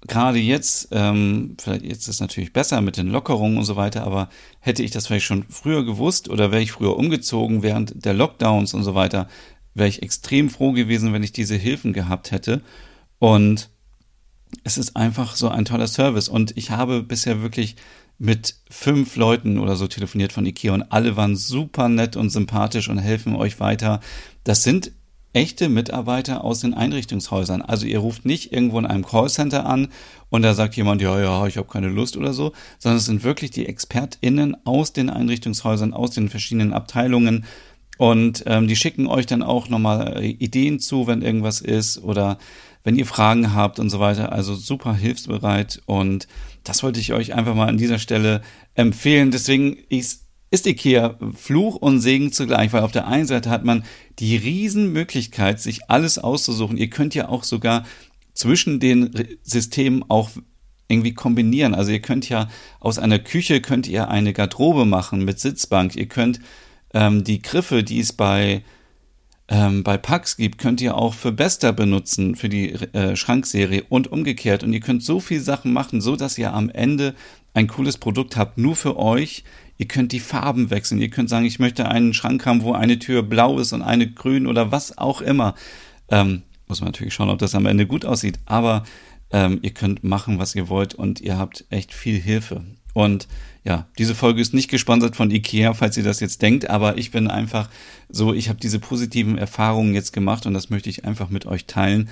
gerade 0.08 0.40
jetzt, 0.40 0.90
ähm, 0.92 1.58
vielleicht 1.60 1.84
jetzt 1.84 2.02
ist 2.04 2.16
es 2.16 2.20
natürlich 2.20 2.54
besser 2.54 2.82
mit 2.82 2.98
den 2.98 3.08
Lockerungen 3.08 3.58
und 3.58 3.66
so 3.66 3.76
weiter, 3.76 4.04
aber 4.04 4.30
hätte 4.60 4.84
ich 4.84 4.92
das 4.92 5.08
vielleicht 5.08 5.26
schon 5.26 5.46
früher 5.50 5.84
gewusst 5.84 6.30
oder 6.30 6.52
wäre 6.52 6.62
ich 6.62 6.72
früher 6.72 6.98
umgezogen 6.98 7.64
während 7.64 8.06
der 8.06 8.14
Lockdowns 8.14 8.74
und 8.74 8.84
so 8.84 8.96
weiter, 8.96 9.28
wäre 9.74 9.90
ich 9.90 10.04
extrem 10.04 10.50
froh 10.50 10.72
gewesen, 10.72 11.14
wenn 11.14 11.24
ich 11.24 11.34
diese 11.34 11.56
Hilfen 11.56 11.94
gehabt 11.94 12.32
hätte. 12.32 12.62
Und 13.20 13.70
es 14.64 14.78
ist 14.78 14.96
einfach 14.96 15.36
so 15.36 15.50
ein 15.50 15.66
toller 15.66 15.88
Service. 15.88 16.30
Und 16.30 16.56
ich 16.58 16.72
habe 16.72 17.04
bisher 17.04 17.42
wirklich 17.42 17.76
mit 18.18 18.56
fünf 18.70 19.16
Leuten 19.16 19.60
oder 19.60 19.76
so 19.76 19.88
telefoniert 19.88 20.32
von 20.32 20.46
Ikea 20.46 20.74
und 20.74 20.84
alle 20.84 21.18
waren 21.18 21.36
super 21.36 21.90
nett 21.90 22.16
und 22.16 22.30
sympathisch 22.30 22.90
und 22.90 22.98
helfen 22.98 23.36
euch 23.36 23.60
weiter. 23.60 24.00
Das 24.46 24.64
sind 24.64 24.92
echte 25.34 25.68
Mitarbeiter 25.68 26.46
aus 26.46 26.62
den 26.62 26.74
Einrichtungshäusern. 26.74 27.62
Also 27.62 27.86
ihr 27.86 28.00
ruft 28.00 28.26
nicht 28.26 28.54
irgendwo 28.54 28.80
in 28.80 28.86
einem 28.86 29.06
Callcenter 29.06 29.66
an 29.66 29.90
und 30.30 30.44
da 30.44 30.54
sagt 30.54 30.78
jemand, 30.78 31.02
ja, 31.02 31.20
ja, 31.20 31.46
ich 31.46 31.58
habe 31.58 31.68
keine 31.68 31.90
Lust 31.90 32.16
oder 32.16 32.32
so, 32.32 32.54
sondern 32.80 33.00
es 33.00 33.06
sind 33.06 33.24
wirklich 33.24 33.52
die 33.52 33.66
ExpertInnen 33.66 34.56
aus 34.66 34.94
den 34.94 35.10
Einrichtungshäusern, 35.10 35.94
aus 35.94 36.12
den 36.12 36.30
verschiedenen 36.30 36.72
Abteilungen. 36.72 37.44
Und 37.98 38.44
ähm, 38.46 38.68
die 38.68 38.76
schicken 38.78 39.08
euch 39.08 39.26
dann 39.26 39.44
auch 39.44 39.68
nochmal 39.68 40.24
Ideen 40.24 40.80
zu, 40.80 41.08
wenn 41.08 41.22
irgendwas 41.22 41.60
ist 41.62 42.02
oder 42.02 42.38
wenn 42.86 42.96
ihr 42.96 43.06
Fragen 43.06 43.54
habt 43.54 43.80
und 43.80 43.90
so 43.90 44.00
weiter. 44.00 44.32
Also 44.32 44.56
super 44.56 44.96
hilfsbereit 44.96 45.82
und 45.88 46.30
das 46.64 46.84
wollte 46.84 47.02
ich 47.02 47.12
euch 47.12 47.34
einfach 47.34 47.56
mal 47.56 47.68
an 47.68 47.78
dieser 47.78 48.00
Stelle 48.00 48.42
empfehlen. 48.76 49.32
Deswegen 49.32 49.76
ist, 49.90 50.28
ist 50.52 50.68
IKEA 50.68 51.18
Fluch 51.36 51.76
und 51.76 52.00
Segen 52.00 52.32
zugleich, 52.32 52.72
weil 52.72 52.84
auf 52.84 52.92
der 52.92 53.08
einen 53.08 53.26
Seite 53.26 53.50
hat 53.50 53.66
man 53.66 53.84
die 54.20 54.38
Riesenmöglichkeit, 54.38 55.60
sich 55.60 55.90
alles 55.90 56.18
auszusuchen. 56.20 56.78
Ihr 56.78 56.90
könnt 56.90 57.16
ja 57.16 57.28
auch 57.28 57.44
sogar 57.44 57.86
zwischen 58.34 58.80
den 58.80 59.12
Systemen 59.42 60.06
auch 60.08 60.30
irgendwie 60.88 61.16
kombinieren. 61.16 61.74
Also 61.74 61.92
ihr 61.92 62.02
könnt 62.02 62.30
ja 62.30 62.50
aus 62.80 63.00
einer 63.00 63.18
Küche 63.18 63.62
könnt 63.62 63.88
ihr 63.88 64.10
eine 64.10 64.32
Garderobe 64.32 64.86
machen 64.86 65.26
mit 65.26 65.40
Sitzbank. 65.40 65.96
Ihr 65.96 66.08
könnt 66.08 66.40
ähm, 66.94 67.24
die 67.24 67.42
Griffe, 67.42 67.84
die 67.84 68.00
es 68.00 68.14
bei 68.14 68.64
ähm, 69.48 69.84
bei 69.84 69.98
Pax 69.98 70.38
gibt, 70.38 70.58
könnt 70.58 70.82
ihr 70.82 70.96
auch 70.96 71.14
für 71.14 71.32
Bester 71.32 71.72
benutzen, 71.72 72.36
für 72.36 72.50
die 72.50 72.72
äh, 72.72 73.16
Schrankserie 73.16 73.84
und 73.90 74.12
umgekehrt. 74.12 74.64
Und 74.64 74.74
ihr 74.74 74.80
könnt 74.80 75.04
so 75.04 75.20
viel 75.20 75.40
Sachen 75.40 75.72
machen, 75.72 76.02
so 76.02 76.16
dass 76.16 76.38
ihr 76.38 76.54
am 76.54 76.70
Ende 76.70 77.14
ein 77.54 77.68
cooles 77.68 77.98
Produkt 77.98 78.38
habt, 78.38 78.58
nur 78.58 78.76
für 78.76 78.98
euch. 78.98 79.44
Ihr 79.78 79.88
könnt 79.88 80.12
die 80.14 80.20
Farben 80.20 80.72
wechseln. 80.72 81.00
Ihr 81.00 81.10
könnt 81.10 81.30
sagen, 81.30 81.46
ich 81.46 81.60
möchte 81.60 81.88
einen 81.88 82.14
Schrank 82.14 82.46
haben, 82.46 82.64
wo 82.64 82.74
eine 82.74 82.98
Tür 82.98 83.24
blau 83.24 83.60
ist 83.60 83.72
und 83.74 83.82
eine 83.82 84.10
grün 84.10 84.48
oder 84.48 84.72
was 84.72 84.98
auch 84.98 85.22
immer. 85.22 85.54
Ähm, 86.10 86.42
muss 86.68 86.82
man 86.82 86.88
natürlich 86.88 87.14
schauen, 87.14 87.30
ob 87.30 87.40
das 87.40 87.56
am 87.56 87.68
Ende 87.68 87.86
gut 87.86 88.04
aussieht. 88.04 88.40
Aber 88.46 88.84
ähm, 89.32 89.60
ihr 89.62 89.72
könnt 89.72 90.04
machen, 90.04 90.40
was 90.40 90.56
ihr 90.56 90.70
wollt 90.70 90.96
und 90.96 91.22
ihr 91.22 91.38
habt 91.38 91.66
echt 91.70 91.94
viel 91.94 92.20
Hilfe. 92.20 92.64
Und 92.94 93.28
ja, 93.66 93.88
diese 93.98 94.14
Folge 94.14 94.42
ist 94.42 94.54
nicht 94.54 94.70
gesponsert 94.70 95.16
von 95.16 95.32
IKEA, 95.32 95.74
falls 95.74 95.98
ihr 95.98 96.04
das 96.04 96.20
jetzt 96.20 96.44
denkt, 96.44 96.70
aber 96.70 97.00
ich 97.00 97.10
bin 97.10 97.28
einfach 97.28 97.68
so, 98.10 98.32
ich 98.32 98.48
habe 98.48 98.60
diese 98.60 98.80
positiven 98.80 99.40
Erfahrungen 99.40 99.96
jetzt 99.96 100.14
gemacht 100.14 100.46
und 100.46 100.54
das 100.54 100.70
möchte 100.70 100.90
ich 100.90 101.04
einfach 101.04 101.30
mit 101.30 101.48
euch 101.48 101.66
teilen. 101.66 102.10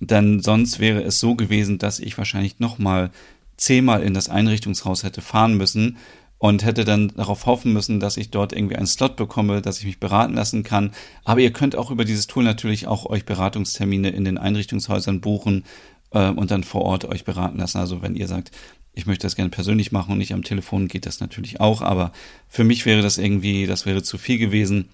Denn 0.00 0.40
sonst 0.40 0.80
wäre 0.80 1.02
es 1.02 1.20
so 1.20 1.36
gewesen, 1.36 1.78
dass 1.78 2.00
ich 2.00 2.18
wahrscheinlich 2.18 2.58
nochmal 2.58 3.10
zehnmal 3.56 4.02
in 4.02 4.12
das 4.12 4.28
Einrichtungshaus 4.28 5.04
hätte 5.04 5.20
fahren 5.20 5.56
müssen 5.56 5.98
und 6.38 6.64
hätte 6.64 6.84
dann 6.84 7.08
darauf 7.16 7.46
hoffen 7.46 7.72
müssen, 7.72 8.00
dass 8.00 8.16
ich 8.16 8.30
dort 8.30 8.52
irgendwie 8.52 8.76
einen 8.76 8.86
Slot 8.86 9.14
bekomme, 9.16 9.62
dass 9.62 9.78
ich 9.78 9.86
mich 9.86 10.00
beraten 10.00 10.34
lassen 10.34 10.64
kann. 10.64 10.92
Aber 11.24 11.40
ihr 11.40 11.52
könnt 11.52 11.76
auch 11.76 11.92
über 11.92 12.04
dieses 12.04 12.26
Tool 12.26 12.42
natürlich 12.42 12.88
auch 12.88 13.06
euch 13.06 13.24
Beratungstermine 13.24 14.10
in 14.10 14.24
den 14.24 14.38
Einrichtungshäusern 14.38 15.20
buchen 15.20 15.64
äh, 16.10 16.30
und 16.30 16.50
dann 16.50 16.64
vor 16.64 16.82
Ort 16.82 17.04
euch 17.04 17.24
beraten 17.24 17.58
lassen. 17.58 17.78
Also 17.78 18.02
wenn 18.02 18.16
ihr 18.16 18.26
sagt, 18.28 18.52
ich 18.98 19.06
möchte 19.06 19.26
das 19.26 19.36
gerne 19.36 19.50
persönlich 19.50 19.92
machen 19.92 20.10
und 20.10 20.18
nicht 20.18 20.34
am 20.34 20.42
Telefon, 20.42 20.88
geht 20.88 21.06
das 21.06 21.20
natürlich 21.20 21.60
auch. 21.60 21.82
Aber 21.82 22.10
für 22.48 22.64
mich 22.64 22.84
wäre 22.84 23.00
das 23.00 23.16
irgendwie, 23.16 23.64
das 23.64 23.86
wäre 23.86 24.02
zu 24.02 24.18
viel 24.18 24.38
gewesen. 24.38 24.88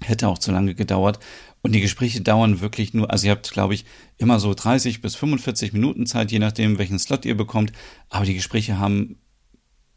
Hätte 0.00 0.26
auch 0.26 0.38
zu 0.38 0.50
lange 0.50 0.74
gedauert. 0.74 1.20
Und 1.62 1.72
die 1.72 1.80
Gespräche 1.80 2.20
dauern 2.20 2.60
wirklich 2.60 2.94
nur, 2.94 3.12
also 3.12 3.26
ihr 3.26 3.30
habt, 3.30 3.52
glaube 3.52 3.74
ich, 3.74 3.84
immer 4.16 4.40
so 4.40 4.54
30 4.54 5.02
bis 5.02 5.14
45 5.14 5.72
Minuten 5.72 6.04
Zeit, 6.04 6.32
je 6.32 6.40
nachdem, 6.40 6.78
welchen 6.78 6.98
Slot 6.98 7.24
ihr 7.24 7.36
bekommt. 7.36 7.70
Aber 8.08 8.24
die 8.24 8.34
Gespräche 8.34 8.78
haben 8.78 9.20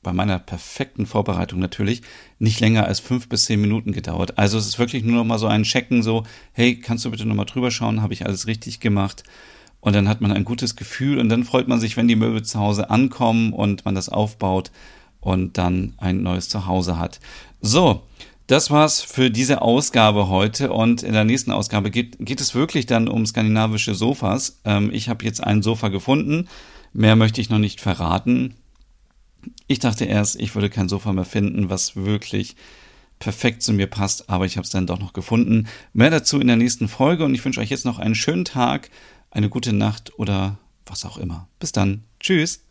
bei 0.04 0.14
meiner 0.14 0.38
perfekten 0.38 1.08
Vorbereitung 1.08 1.58
natürlich 1.58 2.04
nicht 2.38 2.60
länger 2.60 2.86
als 2.86 3.00
fünf 3.00 3.28
bis 3.28 3.46
zehn 3.46 3.60
Minuten 3.60 3.92
gedauert. 3.92 4.38
Also 4.38 4.60
es 4.60 4.68
ist 4.68 4.78
wirklich 4.78 5.04
nur 5.04 5.16
noch 5.16 5.26
mal 5.26 5.40
so 5.40 5.48
ein 5.48 5.64
Checken, 5.64 6.04
so, 6.04 6.28
hey, 6.52 6.80
kannst 6.80 7.06
du 7.06 7.12
bitte 7.12 7.26
noch 7.26 7.36
mal 7.36 7.46
drüber 7.46 7.72
schauen, 7.72 8.04
habe 8.04 8.14
ich 8.14 8.24
alles 8.24 8.46
richtig 8.46 8.80
gemacht? 8.80 9.24
Und 9.82 9.94
dann 9.94 10.08
hat 10.08 10.22
man 10.22 10.32
ein 10.32 10.46
gutes 10.46 10.76
Gefühl 10.76 11.20
und 11.20 11.30
dann 11.30 11.44
freut 11.44 11.68
man 11.68 11.80
sich, 11.80 11.98
wenn 11.98 12.08
die 12.08 12.16
Möbel 12.16 12.44
zu 12.44 12.60
Hause 12.60 12.90
ankommen 12.90 13.52
und 13.52 13.84
man 13.84 13.96
das 13.96 14.10
aufbaut 14.10 14.72
und 15.20 15.58
dann 15.58 15.94
ein 15.98 16.22
neues 16.22 16.50
Zuhause 16.50 16.98
hat. 16.98 17.20
So, 17.62 18.04
das 18.48 18.70
war's 18.70 19.02
für 19.02 19.32
diese 19.32 19.62
Ausgabe 19.62 20.28
heute 20.28 20.72
und 20.72 21.04
in 21.04 21.14
der 21.14 21.24
nächsten 21.24 21.52
Ausgabe 21.52 21.90
geht, 21.90 22.18
geht 22.20 22.42
es 22.42 22.54
wirklich 22.54 22.86
dann 22.86 23.08
um 23.08 23.26
skandinavische 23.26 23.96
Sofas. 23.96 24.60
Ähm, 24.66 24.92
ich 24.94 25.10
habe 25.10 25.26
jetzt 25.26 25.44
ein 25.44 25.64
Sofa 25.64 25.88
gefunden. 25.88 26.48
Mehr 26.94 27.16
möchte 27.16 27.42
ich 27.42 27.50
noch 27.50 27.60
nicht 27.60 27.82
verraten. 27.82 28.56
Ich 29.68 29.80
dachte 29.80 30.06
erst, 30.06 30.40
ich 30.40 30.54
würde 30.54 30.70
kein 30.70 30.90
Sofa 30.90 31.14
mehr 31.14 31.26
finden, 31.26 31.70
was 31.70 31.96
wirklich 31.96 32.56
perfekt 33.20 33.62
zu 33.62 33.72
mir 33.72 33.88
passt, 33.88 34.30
aber 34.30 34.46
ich 34.46 34.58
habe 34.58 34.66
es 34.66 34.72
dann 34.72 34.88
doch 34.88 35.00
noch 35.00 35.14
gefunden. 35.14 35.68
Mehr 35.94 36.10
dazu 36.10 36.40
in 36.40 36.48
der 36.48 36.58
nächsten 36.58 36.88
Folge 36.88 37.24
und 37.24 37.34
ich 37.34 37.46
wünsche 37.46 37.62
euch 37.62 37.70
jetzt 37.70 37.86
noch 37.86 38.00
einen 38.00 38.16
schönen 38.16 38.46
Tag 38.46 38.90
eine 39.32 39.50
gute 39.50 39.74
Nacht 39.74 40.18
oder 40.20 40.58
was 40.86 41.06
auch 41.06 41.18
immer. 41.18 41.48
Bis 41.60 41.72
dann. 41.72 42.04
Tschüss. 42.20 42.62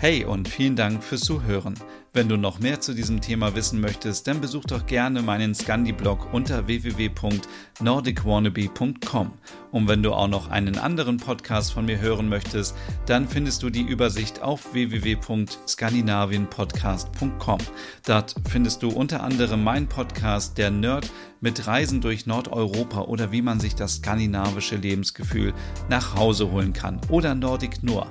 Hey 0.00 0.24
und 0.24 0.48
vielen 0.48 0.76
Dank 0.76 1.02
fürs 1.02 1.22
Zuhören. 1.22 1.74
Wenn 2.12 2.28
du 2.28 2.36
noch 2.36 2.60
mehr 2.60 2.80
zu 2.80 2.94
diesem 2.94 3.20
Thema 3.20 3.56
wissen 3.56 3.80
möchtest, 3.80 4.28
dann 4.28 4.40
besuch 4.40 4.64
doch 4.64 4.86
gerne 4.86 5.22
meinen 5.22 5.56
Scandi-Blog 5.56 6.32
unter 6.32 6.68
www.nordicwannabe.com. 6.68 9.32
Und 9.72 9.88
wenn 9.88 10.02
du 10.02 10.12
auch 10.12 10.28
noch 10.28 10.48
einen 10.48 10.78
anderen 10.78 11.18
Podcast 11.18 11.72
von 11.72 11.84
mir 11.84 12.00
hören 12.00 12.28
möchtest, 12.28 12.76
dann 13.06 13.28
findest 13.28 13.64
du 13.64 13.70
die 13.70 13.82
Übersicht 13.82 14.40
auf 14.40 14.72
www.skandinavienpodcast.com. 14.72 17.58
Dort 18.06 18.36
findest 18.48 18.84
du 18.84 18.90
unter 18.90 19.22
anderem 19.22 19.64
meinen 19.64 19.88
Podcast 19.88 20.58
Der 20.58 20.70
Nerd 20.70 21.10
mit 21.40 21.66
Reisen 21.66 22.00
durch 22.00 22.26
Nordeuropa 22.26 23.00
oder 23.02 23.32
wie 23.32 23.42
man 23.42 23.60
sich 23.60 23.74
das 23.74 23.96
skandinavische 23.96 24.76
Lebensgefühl 24.76 25.52
nach 25.88 26.14
Hause 26.16 26.50
holen 26.50 26.72
kann. 26.72 27.00
Oder 27.10 27.34
Nordic 27.34 27.82
Noir, 27.82 28.10